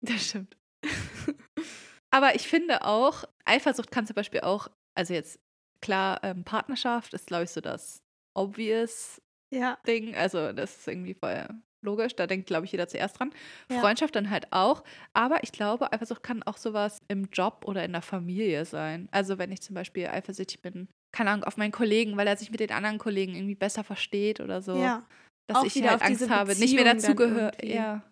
[0.00, 0.56] Das stimmt.
[2.10, 5.40] Aber ich finde auch, Eifersucht kann zum Beispiel auch, also jetzt
[5.80, 8.02] klar, ähm, Partnerschaft ist, glaube ich, so das
[8.34, 9.78] obvious Ja.
[9.86, 10.14] Ding.
[10.14, 11.48] Also das ist irgendwie voll
[11.82, 12.14] logisch.
[12.16, 13.30] Da denkt, glaube ich, jeder zuerst dran.
[13.70, 13.80] Ja.
[13.80, 14.84] Freundschaft dann halt auch.
[15.12, 19.08] Aber ich glaube, Eifersucht kann auch sowas im Job oder in der Familie sein.
[19.12, 22.50] Also wenn ich zum Beispiel eifersüchtig bin, keine Ahnung, auf meinen Kollegen, weil er sich
[22.50, 24.76] mit den anderen Kollegen irgendwie besser versteht oder so.
[24.76, 25.06] Ja.
[25.48, 27.52] Dass Auch ich wieder halt auf Angst habe, nicht mehr dazugehöre.
[27.64, 28.02] Ja,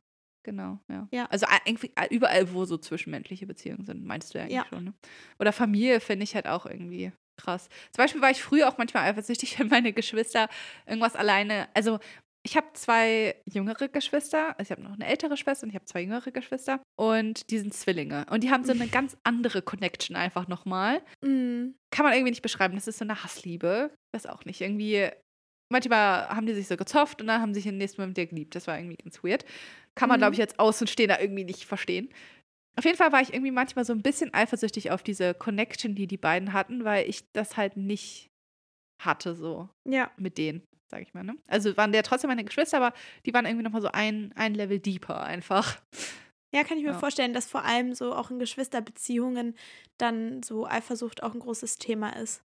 [0.42, 1.06] genau, ja.
[1.12, 1.26] Ja.
[1.26, 4.66] Also a- überall, wo so zwischenmenschliche Beziehungen sind, meinst du ja eigentlich Ja.
[4.70, 4.84] schon.
[4.84, 4.94] Ne?
[5.38, 7.68] Oder Familie finde ich halt auch irgendwie krass.
[7.92, 10.48] Zum Beispiel war ich früher auch manchmal eifersüchtig, wenn meine Geschwister
[10.86, 11.98] irgendwas alleine, also
[12.46, 15.84] ich habe zwei jüngere Geschwister, also ich habe noch eine ältere Schwester und ich habe
[15.84, 20.14] zwei jüngere Geschwister und die sind Zwillinge und die haben so eine ganz andere Connection
[20.16, 21.74] einfach nochmal Mhm.
[21.90, 22.74] kann man irgendwie nicht beschreiben.
[22.76, 23.90] Das ist so eine Hassliebe.
[24.14, 24.60] Weiß auch nicht.
[24.60, 25.08] Irgendwie,
[25.72, 28.26] manchmal haben die sich so gezofft und dann haben sie sich im nächsten Moment wieder
[28.28, 28.54] geliebt.
[28.54, 29.44] Das war irgendwie ganz weird.
[29.96, 30.22] Kann man, Mhm.
[30.22, 32.08] glaube ich, als Außenstehender irgendwie nicht verstehen.
[32.78, 36.06] Auf jeden Fall war ich irgendwie manchmal so ein bisschen eifersüchtig auf diese Connection, die
[36.06, 38.28] die beiden hatten, weil ich das halt nicht
[39.02, 40.10] hatte, so Ja.
[40.18, 41.24] mit denen, sag ich mal.
[41.24, 41.36] Ne?
[41.48, 42.92] Also waren der trotzdem meine Geschwister, aber
[43.24, 45.78] die waren irgendwie nochmal so ein, ein Level deeper einfach.
[46.54, 46.98] Ja, kann ich mir Ja.
[46.98, 49.56] vorstellen, dass vor allem so auch in Geschwisterbeziehungen
[49.98, 52.42] dann so Eifersucht auch ein großes Thema ist.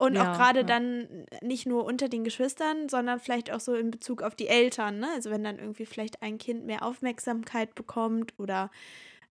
[0.00, 0.66] Und Ja, auch gerade ja.
[0.66, 5.00] dann nicht nur unter den Geschwistern, sondern vielleicht auch so in Bezug auf die Eltern,
[5.00, 5.08] ne?
[5.14, 8.70] Also wenn dann irgendwie vielleicht ein Kind mehr Aufmerksamkeit bekommt oder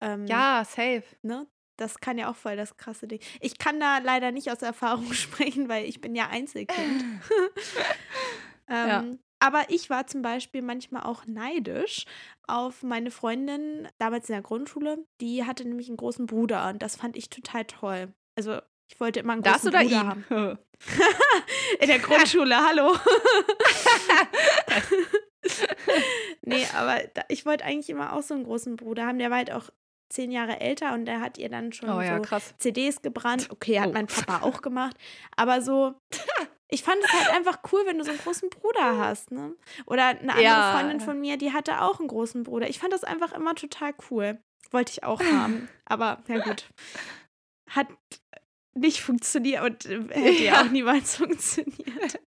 [0.01, 1.03] ähm, Ja, safe.
[1.23, 1.47] ne?
[1.81, 3.19] Das kann ja auch voll das krasse Ding.
[3.39, 7.03] Ich kann da leider nicht aus Erfahrung sprechen, weil ich bin ja Einzelkind.
[8.69, 9.03] ähm, Ja.
[9.43, 12.05] Aber ich war zum Beispiel manchmal auch neidisch
[12.47, 15.03] auf meine Freundin damals in der Grundschule.
[15.19, 18.13] Die hatte nämlich einen großen Bruder und das fand ich total toll.
[18.35, 20.07] Also ich wollte immer einen Das großen oder Bruder ihn?
[20.07, 20.59] haben.
[21.79, 22.95] In der Grundschule, hallo.
[26.43, 29.19] nee, aber da, ich wollte eigentlich immer auch so einen großen Bruder haben.
[29.19, 29.69] Der war halt auch
[30.11, 32.53] zehn Jahre älter und der hat ihr dann schon Oh ja, so krass.
[32.59, 33.47] CDs gebrannt.
[33.51, 33.93] Okay, hat Oh.
[33.93, 34.95] mein Papa auch gemacht.
[35.35, 35.95] Aber so,
[36.69, 39.31] ich fand es halt einfach cool, wenn du so einen großen Bruder hast.
[39.31, 39.55] Ne?
[39.85, 40.73] Oder eine andere Ja.
[40.73, 42.69] Freundin von mir, die hatte auch einen großen Bruder.
[42.69, 44.39] Ich fand das einfach immer total cool.
[44.71, 45.67] Wollte ich auch haben.
[45.85, 46.69] Aber ja gut.
[47.69, 47.87] Hat
[48.73, 50.61] nicht funktioniert und äh, hätte Ja.
[50.61, 52.19] auch niemals funktioniert.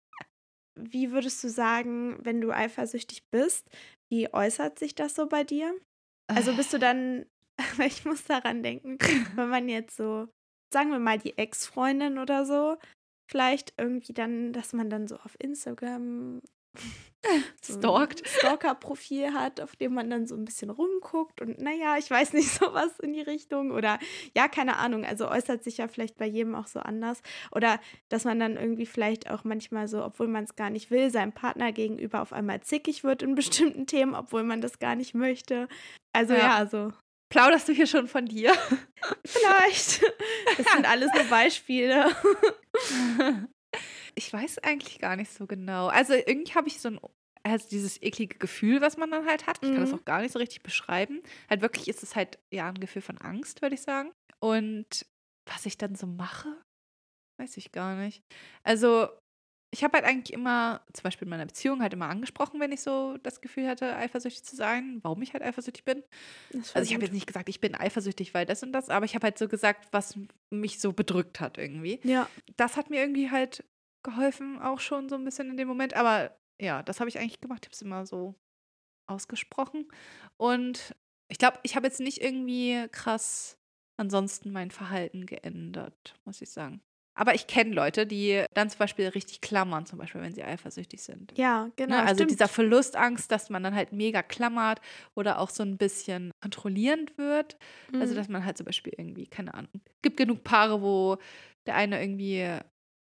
[0.79, 3.67] Wie würdest du sagen, wenn du eifersüchtig bist,
[4.11, 5.75] wie äußert sich das so bei dir?
[6.27, 7.27] Also bist du dann,
[7.79, 8.99] weil ich muss daran denken,
[9.35, 10.29] wenn man jetzt so,
[10.73, 12.77] sagen wir mal die Ex-Freundin oder so,
[13.31, 16.41] vielleicht irgendwie dann, dass man dann so auf Instagram
[17.63, 18.27] so Stalkt.
[18.29, 22.49] Stalker-Profil hat, auf dem man dann so ein bisschen rumguckt und naja, ich weiß nicht,
[22.51, 23.99] sowas in die Richtung oder
[24.37, 28.25] ja, keine Ahnung, also äußert sich ja vielleicht bei jedem auch so anders oder dass
[28.25, 31.73] man dann irgendwie vielleicht auch manchmal so, obwohl man es gar nicht will, seinem Partner
[31.73, 35.69] gegenüber auf einmal zickig wird in bestimmten Themen, obwohl man das gar nicht möchte.
[36.13, 36.61] Also Ja.
[36.61, 36.93] ja, so
[37.31, 38.53] Plauderst du hier schon von dir?
[39.27, 40.03] vielleicht.
[40.57, 42.15] Das sind alles nur Beispiele.
[44.17, 45.89] Ich weiß eigentlich gar nicht so genau.
[45.89, 47.01] Also irgendwie habe ich so ein,
[47.43, 49.57] also dieses eklige Gefühl, was man dann halt hat.
[49.61, 49.99] Ich kann das Mhm.
[49.99, 51.21] auch gar nicht so richtig beschreiben.
[51.51, 54.13] Halt wirklich ist es halt ja ein Gefühl von Angst, würde ich sagen.
[54.39, 55.05] Und
[55.47, 56.49] was ich dann so mache,
[57.41, 58.23] weiß ich gar nicht.
[58.63, 59.09] Also
[59.75, 62.81] ich habe halt eigentlich immer, zum Beispiel in meiner Beziehung, halt immer angesprochen, wenn ich
[62.81, 66.05] so das Gefühl hatte, eifersüchtig zu sein, warum ich halt eifersüchtig bin.
[66.53, 69.17] Also ich habe jetzt nicht gesagt, ich bin eifersüchtig, weil das und das, aber ich
[69.17, 70.17] habe halt so gesagt, was
[70.51, 73.65] mich so bedrückt hat irgendwie Ja, das hat mir irgendwie halt
[74.05, 75.95] geholfen, auch schon so ein bisschen in dem Moment.
[75.95, 77.65] Aber ja, das habe ich eigentlich gemacht.
[77.65, 78.37] Ich habe es immer so
[79.09, 79.89] ausgesprochen.
[80.37, 80.95] Und
[81.29, 83.59] ich glaube, ich habe jetzt nicht irgendwie krass
[83.97, 86.81] ansonsten mein Verhalten geändert, muss ich sagen.
[87.17, 91.03] Aber ich kenne Leute, die dann zum Beispiel richtig klammern, zum Beispiel, wenn sie eifersüchtig
[91.03, 91.33] sind.
[91.37, 91.97] ja, genau.
[91.97, 92.03] Ne?
[92.03, 92.33] Also stimmt.
[92.33, 94.81] dieser Verlustangst, dass man dann halt mega klammert
[95.15, 97.57] oder auch so ein bisschen kontrollierend wird.
[97.93, 98.17] Also, Mhm.
[98.17, 99.71] dass man halt zum Beispiel irgendwie, keine Ahnung,
[100.03, 101.19] gibt genug Paare, wo
[101.67, 102.43] der eine irgendwie,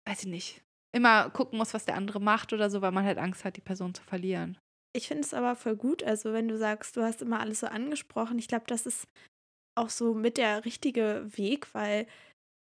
[0.08, 0.62] weiß ich nicht,
[0.96, 3.62] immer gucken muss, was der andere macht oder so, weil man halt Angst hat, die
[3.62, 4.58] Person zu verlieren.
[4.96, 6.02] Ich finde es aber voll gut.
[6.04, 9.06] Also, wenn du sagst, du hast immer alles so angesprochen, ich glaube, das ist
[9.76, 12.08] auch so mit der richtige Weg, weil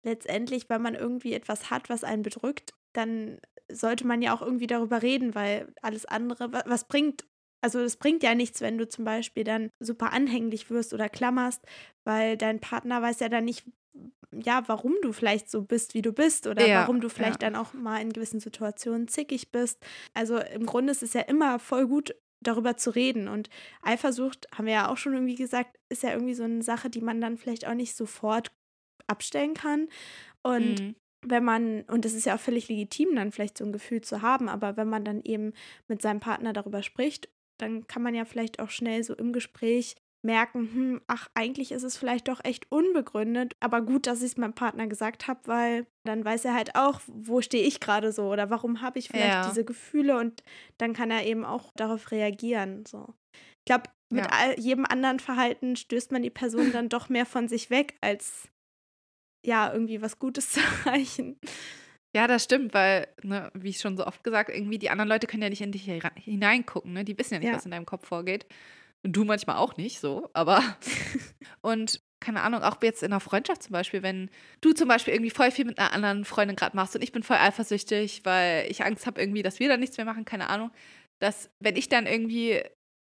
[0.03, 3.39] letztendlich, wenn man irgendwie etwas hat, was einen bedrückt, dann
[3.71, 7.25] sollte man ja auch irgendwie darüber reden, weil alles andere, wa- was bringt,
[7.63, 11.63] also es bringt ja nichts, wenn du zum Beispiel dann super anhänglich wirst oder klammerst,
[12.05, 13.65] weil dein Partner weiß ja dann nicht,
[14.33, 17.49] ja, warum du vielleicht so bist, wie du bist oder Ja, warum du vielleicht ja.
[17.51, 19.79] dann auch mal in gewissen Situationen zickig bist.
[20.15, 23.29] Also im Grunde ist es ja immer voll gut, darüber zu reden.
[23.29, 23.51] Und
[23.83, 27.03] Eifersucht, haben wir ja auch schon irgendwie gesagt, ist ja irgendwie so eine Sache, die
[27.03, 28.51] man dann vielleicht auch nicht sofort
[29.13, 29.89] abstellen kann.
[30.43, 30.97] Und mhm.
[31.25, 34.23] wenn man, und es ist ja auch völlig legitim, dann vielleicht so ein Gefühl zu
[34.23, 35.53] haben, aber wenn man dann eben
[35.89, 37.29] mit seinem Partner darüber spricht,
[37.61, 39.95] dann kann man ja vielleicht auch schnell so im Gespräch
[40.25, 44.37] merken, hm, ach, eigentlich ist es vielleicht doch echt unbegründet, aber gut, dass ich es
[44.37, 48.31] meinem Partner gesagt habe, weil dann weiß er halt auch, wo stehe ich gerade so
[48.31, 49.49] oder warum habe ich vielleicht ja.
[49.49, 50.43] diese Gefühle und
[50.79, 52.87] dann kann er eben auch darauf reagieren.
[52.87, 53.15] So.
[53.35, 54.31] Ich glaube, mit ja.
[54.31, 58.49] all, jedem anderen Verhalten stößt man die Person dann doch mehr von sich weg, als
[59.45, 61.39] ja, irgendwie was Gutes zu erreichen.
[62.15, 65.27] Ja, das stimmt, weil, ne, wie ich schon so oft gesagt, irgendwie die anderen Leute
[65.27, 67.05] können ja nicht in dich hineingucken, ne?
[67.05, 67.55] Die wissen ja nicht, ja.
[67.55, 68.47] was in deinem Kopf vorgeht.
[69.03, 70.63] Und du manchmal auch nicht so, aber.
[71.63, 75.31] und keine Ahnung, auch jetzt in einer Freundschaft zum Beispiel, wenn du zum Beispiel irgendwie
[75.31, 78.85] voll viel mit einer anderen Freundin gerade machst und ich bin voll eifersüchtig, weil ich
[78.85, 80.71] Angst habe irgendwie, dass wir da nichts mehr machen, keine Ahnung,
[81.19, 82.63] dass wenn ich dann irgendwie,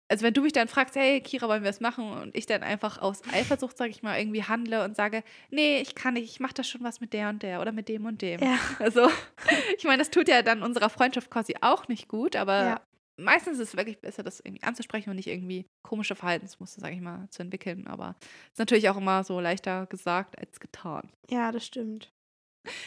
[0.08, 2.64] also wenn du mich dann fragst, hey Kira, wollen wir es machen und ich dann
[2.64, 6.40] einfach aus Eifersucht, sage ich mal, irgendwie handle und sage, nee, ich kann nicht, ich
[6.40, 8.42] mache das schon was mit der und der oder mit dem und dem.
[8.42, 8.58] Ja.
[8.80, 9.10] Also
[9.78, 12.82] ich meine, das tut ja dann unserer Freundschaft quasi auch nicht gut, aber ja
[13.18, 17.02] meistens ist es wirklich besser, das irgendwie anzusprechen und nicht irgendwie komische Verhaltensmuster, sage ich
[17.02, 17.88] mal, zu entwickeln.
[17.88, 18.16] Aber
[18.52, 21.12] ist natürlich auch immer so leichter gesagt als getan.
[21.30, 22.12] Ja, das stimmt.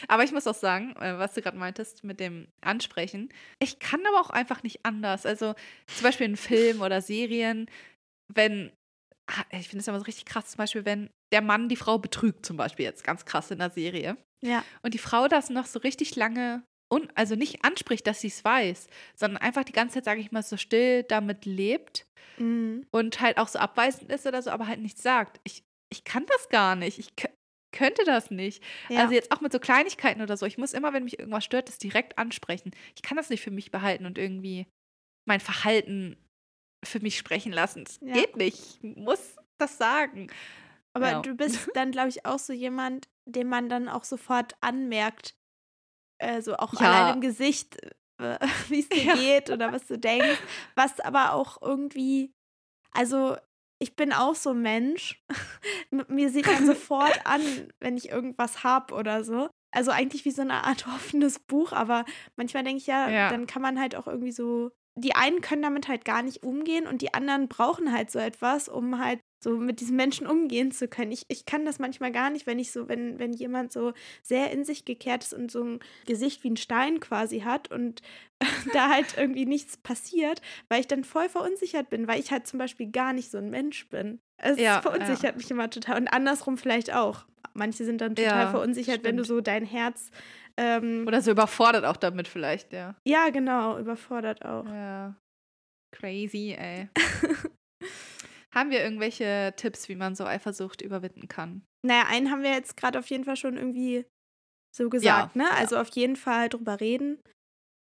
[0.07, 4.05] Aber ich muss auch sagen, äh, was du gerade meintest mit dem Ansprechen, ich kann
[4.05, 5.25] aber auch einfach nicht anders.
[5.25, 5.55] Also
[5.87, 7.69] zum Beispiel in Filmen oder Serien,
[8.33, 8.71] wenn,
[9.27, 11.97] ah, ich finde es immer so richtig krass, zum Beispiel, wenn der Mann die Frau
[11.97, 14.17] betrügt, zum Beispiel jetzt ganz krass in der Serie.
[14.41, 14.63] Ja.
[14.81, 18.43] Und die Frau das noch so richtig lange und also nicht anspricht, dass sie es
[18.43, 22.85] weiß, sondern einfach die ganze Zeit, sage ich mal, so still damit lebt mhm.
[22.91, 25.39] und halt auch so abweisend ist oder so, aber halt nichts sagt.
[25.43, 26.99] Ich, ich kann das gar nicht.
[26.99, 27.15] Ich
[27.71, 28.63] könnte das nicht.
[28.89, 29.01] Ja.
[29.01, 30.45] Also jetzt auch mit so Kleinigkeiten oder so.
[30.45, 32.71] Ich muss immer, wenn mich irgendwas stört, das direkt ansprechen.
[32.95, 34.67] Ich kann das nicht für mich behalten und irgendwie
[35.27, 36.17] mein Verhalten
[36.83, 37.83] für mich sprechen lassen.
[37.87, 38.13] Es ja.
[38.13, 38.79] geht nicht.
[38.81, 40.31] Ich muss das sagen.
[40.93, 41.21] Aber ja.
[41.21, 45.35] du bist dann, glaube ich, auch so jemand, dem man dann auch sofort anmerkt,
[46.19, 46.79] also auch ja.
[46.79, 47.77] allein im Gesicht,
[48.19, 49.15] äh, wie es dir ja.
[49.15, 50.41] geht oder was du denkst,
[50.75, 52.31] was aber auch irgendwie,
[52.91, 53.37] also
[53.79, 55.23] ich bin auch so ein Mensch.
[56.07, 57.41] Mir sieht man sofort an,
[57.79, 59.49] wenn ich irgendwas habe oder so.
[59.71, 63.47] Also eigentlich wie so eine Art offenes Buch, aber manchmal denke ich ja, ja, dann
[63.47, 64.71] kann man halt auch irgendwie so.
[64.95, 68.67] Die einen können damit halt gar nicht umgehen und die anderen brauchen halt so etwas,
[68.67, 71.11] um halt so mit diesen Menschen umgehen zu können.
[71.11, 74.51] Ich, ich kann das manchmal gar nicht, wenn ich so, wenn, wenn jemand so sehr
[74.51, 78.01] in sich gekehrt ist und so ein Gesicht wie ein Stein quasi hat und
[78.73, 82.59] da halt irgendwie nichts passiert, weil ich dann voll verunsichert bin, weil ich halt zum
[82.59, 84.19] Beispiel gar nicht so ein Mensch bin.
[84.37, 85.37] Es ja, verunsichert ja.
[85.37, 85.97] mich immer total.
[85.97, 87.25] Und andersrum vielleicht auch.
[87.53, 89.05] Manche sind dann total ja, verunsichert, stimmt.
[89.05, 90.11] wenn du so dein Herz.
[90.57, 92.95] Ähm, Oder so überfordert auch damit vielleicht, ja.
[93.05, 94.65] Ja, genau, überfordert auch.
[94.65, 95.15] Ja.
[95.91, 96.89] Crazy, ey.
[98.53, 101.63] Haben wir irgendwelche Tipps, wie man so Eifersucht überwinden kann?
[101.85, 104.05] Naja, einen haben wir jetzt gerade auf jeden Fall schon irgendwie
[104.75, 105.51] so gesagt, ja, ne?
[105.51, 105.81] Also ja.
[105.81, 107.21] auf jeden Fall drüber reden.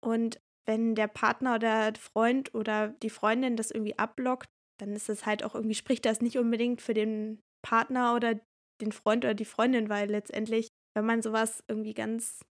[0.05, 4.47] Und wenn der Partner oder der Freund oder die Freundin das irgendwie abblockt,
[4.79, 8.39] dann ist das halt auch irgendwie, spricht das nicht unbedingt für den Partner oder
[8.81, 12.45] den Freund oder die Freundin, weil letztendlich, wenn man sowas irgendwie ganz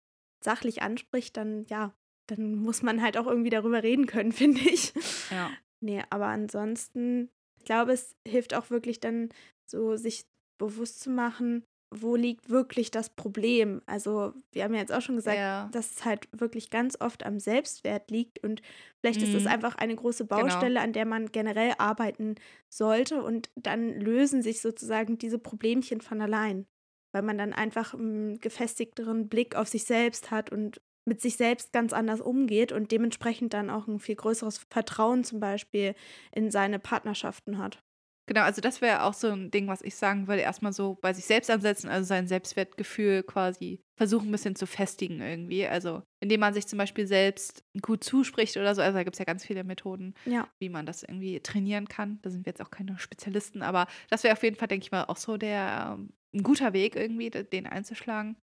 [0.42, 1.94] sachlich anspricht, dann ja,
[2.29, 4.92] dann muss man halt auch irgendwie darüber reden können, finde ich.
[5.31, 5.50] Ja.
[5.81, 7.31] Nee, aber ansonsten
[7.66, 9.29] glaube, es hilft auch wirklich dann
[9.70, 10.24] so, sich
[10.59, 13.81] bewusst zu machen, wo liegt wirklich das Problem?
[13.87, 15.68] Also, wir haben ja jetzt auch schon gesagt, ja.
[15.72, 18.61] dass es halt wirklich ganz oft am Selbstwert liegt und
[19.00, 19.26] vielleicht mhm.
[19.26, 19.50] ist es mhm.
[19.50, 20.42] einfach eine große genau.
[20.42, 20.85] Baustelle, genau.
[20.85, 22.35] an der man generell arbeiten
[22.72, 26.66] sollte und dann lösen sich sozusagen diese Problemchen von allein,
[27.12, 31.73] weil man dann einfach einen gefestigteren Blick auf sich selbst hat und mit sich selbst
[31.73, 35.95] ganz anders umgeht und dementsprechend dann auch ein viel größeres Vertrauen zum Beispiel
[36.33, 37.83] in seine Partnerschaften hat.
[38.29, 41.12] Genau, also das wäre auch so ein Ding, was ich sagen würde, erstmal so bei
[41.12, 45.64] sich selbst ansetzen, also sein Selbstwertgefühl quasi versuchen ein bisschen zu festigen irgendwie.
[45.64, 48.83] Also indem man sich zum Beispiel selbst gut zuspricht oder so.
[48.83, 50.49] Also da gibt es ja ganz viele Methoden, ja.
[50.59, 52.19] wie man das irgendwie trainieren kann.
[52.23, 54.92] Da sind wir jetzt auch keine Spezialisten, aber das wäre auf jeden Fall, denke ich
[54.92, 58.37] mal, auch so der ähm, ein guter Weg irgendwie, den einzuschlagen.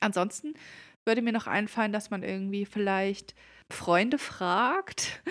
[0.00, 0.54] Ansonsten
[1.04, 3.34] würde mir noch einfallen, dass man irgendwie vielleicht
[3.70, 5.22] Freunde fragt.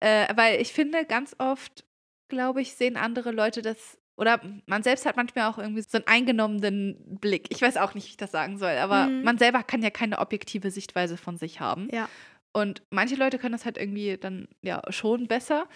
[0.00, 1.84] Äh, weil ich finde, ganz oft,
[2.28, 3.98] glaube ich, sehen andere Leute das.
[4.16, 7.46] Oder man selbst hat manchmal auch irgendwie so einen eingenommenen Blick.
[7.50, 9.22] Ich weiß auch nicht, wie ich das sagen soll, aber mhm.
[9.22, 11.88] man selber kann ja keine objektive Sichtweise von sich haben.
[11.92, 12.08] Ja.
[12.52, 15.66] Und manche Leute können das halt irgendwie dann ja schon besser.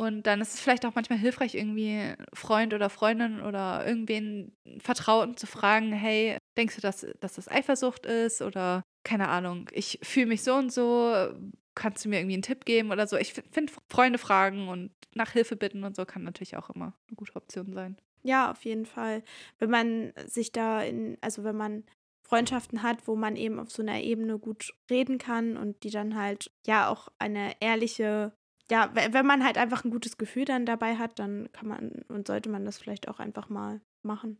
[0.00, 5.36] Und dann ist es vielleicht auch manchmal hilfreich, irgendwie Freund oder Freundin oder irgendwen Vertrauten
[5.36, 8.40] zu fragen, hey, denkst du, dass, dass das Eifersucht ist?
[8.40, 11.14] Oder keine Ahnung, ich fühle mich so und so,
[11.74, 13.16] kannst du mir irgendwie einen Tipp geben oder so.
[13.16, 17.16] Ich finde, Freunde fragen und nach Hilfe bitten und so kann natürlich auch immer eine
[17.16, 17.96] gute Option sein.
[18.22, 19.22] Ja, auf jeden Fall.
[19.58, 21.84] Wenn man sich da in, also wenn man
[22.22, 26.14] Freundschaften hat, wo man eben auf so einer Ebene gut reden kann und die dann
[26.14, 28.32] halt ja auch eine ehrliche,
[28.70, 32.26] ja, wenn man halt einfach ein gutes Gefühl dann dabei hat, dann kann man und
[32.26, 34.38] sollte man das vielleicht auch einfach mal machen.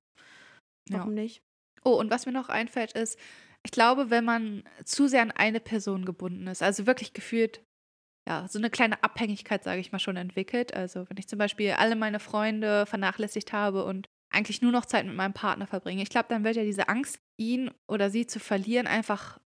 [0.90, 1.22] Warum ja.
[1.22, 1.42] nicht?
[1.84, 3.18] Oh, und was mir noch einfällt ist,
[3.64, 7.62] ich glaube, wenn man zu sehr an eine Person gebunden ist, also wirklich gefühlt,
[8.28, 10.74] ja, so eine kleine Abhängigkeit, sage ich mal, schon entwickelt.
[10.74, 15.06] Also wenn ich zum Beispiel alle meine Freunde vernachlässigt habe und eigentlich nur noch Zeit
[15.06, 18.40] mit meinem Partner verbringe, ich glaube, dann wird ja diese Angst, ihn oder sie zu
[18.40, 19.40] verlieren, einfach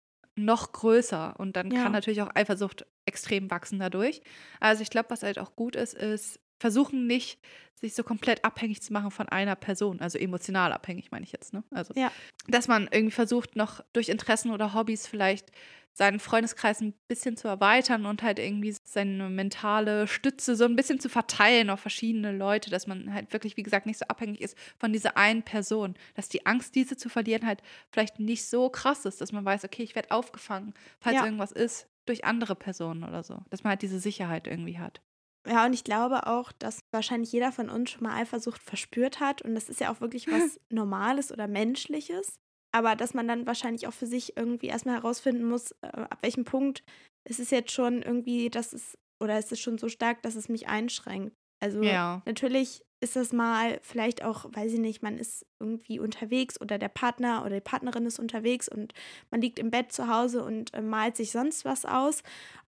[0.46, 1.36] noch größer.
[1.38, 1.84] Und dann ja.
[1.84, 4.22] kann natürlich auch Eifersucht extrem wachsen dadurch.
[4.60, 7.40] Also ich glaube, was halt auch gut ist, ist versuchen nicht,
[7.80, 11.54] sich so komplett abhängig zu machen von einer Person, also emotional abhängig, meine ich jetzt,
[11.54, 11.64] ne?
[11.72, 12.12] Also, ja.
[12.48, 15.52] dass man irgendwie versucht, noch durch Interessen oder Hobbys vielleicht
[15.94, 21.00] seinen Freundeskreis ein bisschen zu erweitern und halt irgendwie seine mentale Stütze so ein bisschen
[21.00, 24.58] zu verteilen auf verschiedene Leute, dass man halt wirklich, wie gesagt, nicht so abhängig ist
[24.78, 27.62] von dieser einen Person, dass die Angst, diese zu verlieren, halt
[27.92, 31.26] vielleicht nicht so krass ist, dass man weiß, okay, ich werde aufgefangen, falls ja.
[31.26, 35.02] irgendwas ist, durch andere Personen oder so, dass man halt diese Sicherheit irgendwie hat.
[35.48, 39.42] Ja, und ich glaube auch, dass wahrscheinlich jeder von uns schon mal Eifersucht verspürt hat.
[39.42, 42.40] Und das ist ja auch wirklich was Normales oder Menschliches.
[42.72, 46.46] Aber dass man dann wahrscheinlich auch für sich irgendwie erstmal herausfinden muss, äh, ab welchem
[46.46, 46.84] Punkt
[47.28, 50.50] ist es jetzt schon irgendwie, dass es, oder ist es schon so stark, dass es
[50.50, 51.34] mich einschränkt.
[51.62, 52.22] Also ja.
[52.26, 56.90] natürlich ist das mal vielleicht auch, weiß ich nicht, man ist irgendwie unterwegs oder der
[56.90, 58.94] Partner oder die Partnerin ist unterwegs und
[59.32, 62.24] man liegt im Bett zu Hause und äh, malt sich sonst was aus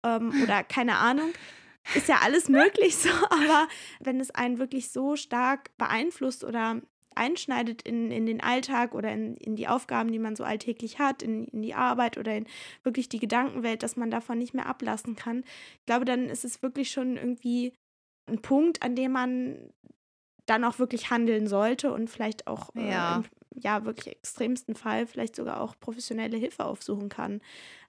[0.05, 1.33] ähm, oder keine Ahnung
[1.95, 3.69] ist ja alles möglich so, aber
[4.01, 6.83] wenn es einen wirklich so stark beeinflusst oder
[7.19, 11.23] einschneidet in, in den Alltag oder in, in die Aufgaben, die man so alltäglich hat,
[11.23, 12.47] in, in die Arbeit oder in
[12.83, 16.63] wirklich die Gedankenwelt, dass man davon nicht mehr ablassen kann, ich glaube, dann ist es
[16.63, 17.75] wirklich schon irgendwie
[18.29, 19.73] ein Punkt, an dem man
[20.47, 23.17] dann auch wirklich handeln sollte und vielleicht auch äh, ja.
[23.17, 23.25] Äh, im
[23.61, 27.41] ja wirklich extremsten Fall vielleicht sogar auch professionelle Hilfe aufsuchen kann.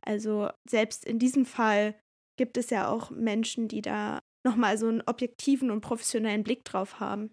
[0.01, 1.95] Also selbst in diesem Fall
[2.37, 6.99] gibt es ja auch Menschen, die da nochmal so einen objektiven und professionellen Blick drauf
[6.99, 7.31] haben,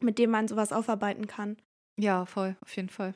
[0.00, 1.56] mit dem man sowas aufarbeiten kann.
[1.98, 3.14] Ja, voll, auf jeden Fall.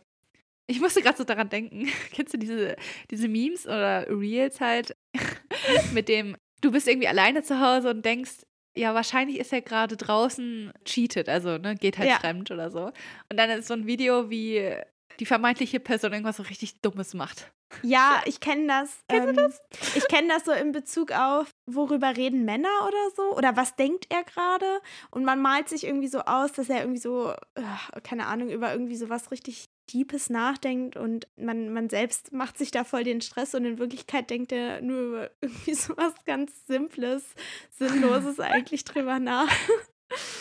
[0.66, 2.76] Ich musste gerade so daran denken, kennst du diese,
[3.10, 4.96] diese Memes oder Reels halt,
[5.92, 9.96] mit dem, du bist irgendwie alleine zu Hause und denkst, ja, wahrscheinlich ist er gerade
[9.96, 12.18] draußen cheated, also ne, geht halt ja.
[12.18, 12.86] fremd oder so.
[13.30, 14.74] Und dann ist so ein Video, wie
[15.20, 17.52] die vermeintliche Person irgendwas so richtig Dummes macht.
[17.82, 18.98] Ja, ich kenne das.
[19.08, 19.62] Kennst ähm, du das?
[19.94, 23.36] Ich kenne das so in Bezug auf, worüber reden Männer oder so?
[23.36, 24.80] Oder was denkt er gerade?
[25.10, 28.72] Und man malt sich irgendwie so aus, dass er irgendwie so, äh, keine Ahnung, über
[28.72, 33.20] irgendwie so was richtig Deepes nachdenkt und man, man selbst macht sich da voll den
[33.20, 37.34] Stress und in Wirklichkeit denkt er nur über irgendwie so was ganz Simples,
[37.70, 39.52] Sinnloses eigentlich drüber nach.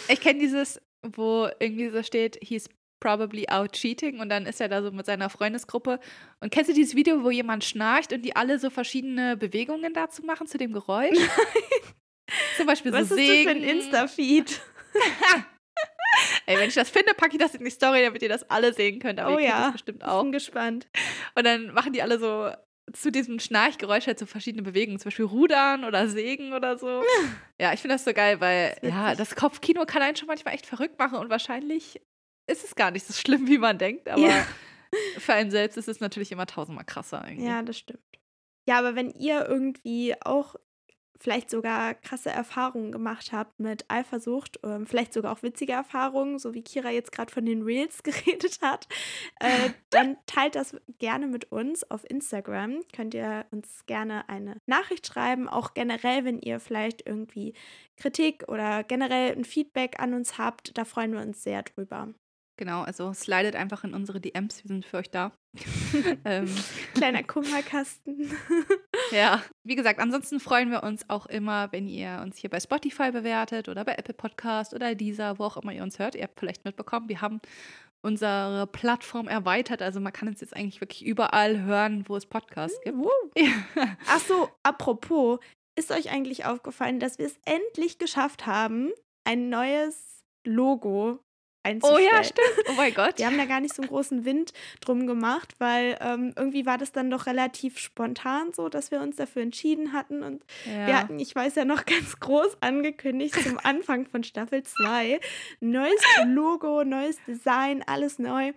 [0.08, 2.70] Ich kenne dieses, wo irgendwie so steht, he's
[3.04, 6.00] probably out cheating und dann ist er da so mit seiner Freundesgruppe.
[6.40, 10.24] Und kennst du dieses Video, wo jemand schnarcht und die alle so verschiedene Bewegungen dazu
[10.24, 11.18] machen zu dem Geräusch?
[12.58, 13.46] Zum Beispiel Was so ist singen.
[13.46, 14.62] das für ein Insta-Feed?
[16.46, 18.74] Ey, wenn ich das finde, packe ich das in die Story, damit ihr das alle
[18.74, 19.20] sehen könnt.
[19.20, 20.20] Aber oh ihr ja, das bestimmt auch.
[20.20, 20.88] Ich bin gespannt.
[21.36, 22.52] Und dann machen die alle so
[22.94, 27.02] zu diesem Schnarchgeräusch halt so verschiedene Bewegungen, zum Beispiel Rudern oder Sägen oder so.
[27.60, 30.54] ja, ich finde das so geil, weil das ja, das Kopfkino kann einen schon manchmal
[30.54, 32.00] echt verrückt machen und wahrscheinlich
[32.48, 34.46] ist es gar nicht so schlimm, wie man denkt, aber ja.
[35.18, 37.48] für einen selbst ist es natürlich immer tausendmal krasser eigentlich.
[37.48, 38.04] Ja, das stimmt.
[38.68, 40.56] Ja, aber wenn ihr irgendwie auch
[41.24, 46.54] vielleicht sogar krasse Erfahrungen gemacht habt mit Eifersucht, ähm, vielleicht sogar auch witzige Erfahrungen, so
[46.54, 48.88] wie Kira jetzt gerade von den Reels geredet hat,
[49.40, 52.82] äh, dann teilt das gerne mit uns auf Instagram.
[52.94, 57.54] Könnt ihr uns gerne eine Nachricht schreiben, auch generell, wenn ihr vielleicht irgendwie
[57.96, 62.14] Kritik oder generell ein Feedback an uns habt, da freuen wir uns sehr drüber.
[62.58, 65.32] Genau, also slidet einfach in unsere DMs, wir sind für euch da.
[66.26, 66.54] ähm.
[66.94, 68.32] Kleiner Kummerkasten.
[69.12, 73.12] ja, wie gesagt, ansonsten freuen wir uns auch immer, wenn ihr uns hier bei Spotify
[73.12, 76.16] bewertet oder bei Apple Podcast oder dieser, wo auch immer ihr uns hört.
[76.16, 77.42] Ihr habt vielleicht mitbekommen, wir haben
[78.04, 79.82] unsere Plattform erweitert.
[79.82, 82.98] Also man kann uns jetzt eigentlich wirklich überall hören, wo es Podcasts gibt.
[84.08, 85.40] Ach so, apropos,
[85.76, 88.92] ist euch eigentlich aufgefallen, dass wir es endlich geschafft haben,
[89.24, 91.20] ein neues Logo
[91.64, 92.10] einzustellen.
[92.12, 92.70] Oh ja, stimmt.
[92.70, 93.18] Oh mein Gott.
[93.18, 96.78] Wir haben da gar nicht so einen großen Wind drum gemacht, weil ähm, irgendwie war
[96.78, 100.24] das dann doch relativ spontan so, dass wir uns dafür entschieden hatten.
[100.24, 100.88] Und ja.
[100.88, 105.20] wir hatten, ich weiß ja noch ganz groß angekündigt zum Anfang von Staffel 2,
[105.60, 108.54] neues Logo, neues Design, alles neu.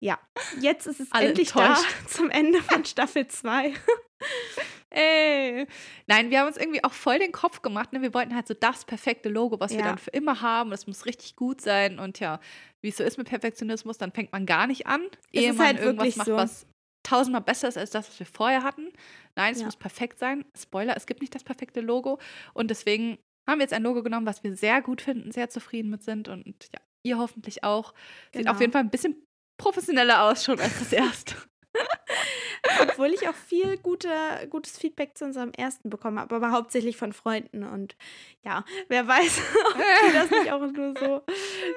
[0.00, 0.18] Ja,
[0.60, 1.86] jetzt ist es Alle endlich enttäuscht.
[2.02, 3.72] da zum Ende von Staffel 2.
[4.90, 5.66] Ey.
[6.06, 7.92] Nein, wir haben uns irgendwie auch voll den Kopf gemacht.
[7.92, 8.00] Ne?
[8.02, 9.86] Wir wollten halt so das perfekte Logo, was wir Ja.
[9.86, 10.70] dann für immer haben.
[10.70, 11.98] Das muss richtig gut sein.
[11.98, 12.38] Und ja,
[12.82, 15.02] wie es so ist mit Perfektionismus, dann fängt man gar nicht an,
[15.32, 16.36] Es ehe ist man halt irgendwas macht, so.
[16.36, 16.66] was
[17.02, 18.88] tausendmal besser ist als das, was wir vorher hatten.
[19.36, 19.66] Nein, es Ja.
[19.66, 20.44] muss perfekt sein.
[20.56, 22.18] Spoiler, es gibt nicht das perfekte Logo.
[22.54, 23.18] Und deswegen
[23.48, 26.28] haben wir jetzt ein Logo genommen, was wir sehr gut finden, sehr zufrieden mit sind.
[26.28, 27.92] Und ja, ihr hoffentlich auch.
[28.32, 28.52] Sieht Genau.
[28.52, 29.22] auf jeden Fall ein bisschen
[29.60, 31.34] professioneller aus schon als das erste.
[32.88, 34.08] Obwohl ich auch viel gute,
[34.50, 37.64] gutes Feedback zu unserem ersten bekommen habe, aber hauptsächlich von Freunden.
[37.64, 37.96] Und
[38.42, 39.76] ja, wer weiß, ob
[40.08, 41.22] die das nicht auch nur so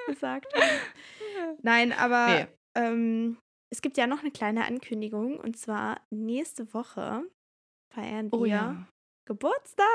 [0.08, 1.58] gesagt haben.
[1.62, 2.48] Nein, aber Nee.
[2.76, 3.38] ähm,
[3.70, 5.38] es gibt ja noch eine kleine Ankündigung.
[5.40, 7.24] Und zwar nächste Woche
[7.94, 8.88] feiern wir Oh ja.
[9.28, 9.86] Geburtstag.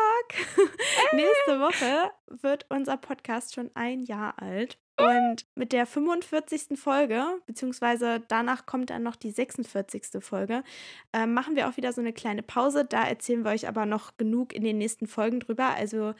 [1.13, 4.79] Nächste Woche wird unser Podcast schon ein Jahr alt.
[4.99, 6.79] Und mit der 45.
[6.79, 10.23] Folge, beziehungsweise danach kommt dann noch die 46.
[10.23, 10.63] Folge,
[11.15, 12.85] äh, machen wir auch wieder so eine kleine Pause.
[12.85, 15.75] Da erzählen wir euch aber noch genug in den nächsten Folgen drüber.
[15.75, 16.15] Also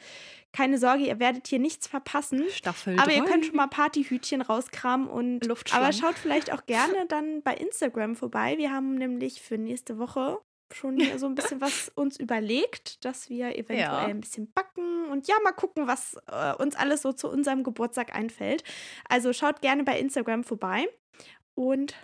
[0.53, 2.45] keine Sorge, ihr werdet hier nichts verpassen.
[2.49, 3.29] Staffel Aber ihr drei.
[3.29, 5.85] könnt schon mal Partyhütchen rauskramen und Luftschlangen.
[5.85, 8.57] aber schaut vielleicht auch gerne dann bei Instagram vorbei.
[8.57, 10.39] Wir haben nämlich für nächste Woche
[10.73, 14.05] schon hier so ein bisschen was uns überlegt, dass wir eventuell Ja.
[14.05, 18.15] ein bisschen backen und ja, mal gucken, was äh, uns alles so zu unserem Geburtstag
[18.15, 18.63] einfällt.
[19.09, 20.87] Also schaut gerne bei Instagram vorbei
[21.55, 21.95] und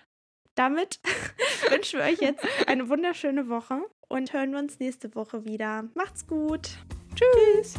[0.55, 0.99] damit
[1.69, 5.87] wünschen wir euch jetzt eine wunderschöne Woche und hören wir uns nächste Woche wieder.
[5.95, 6.69] Macht's gut.
[7.15, 7.75] Tschüss.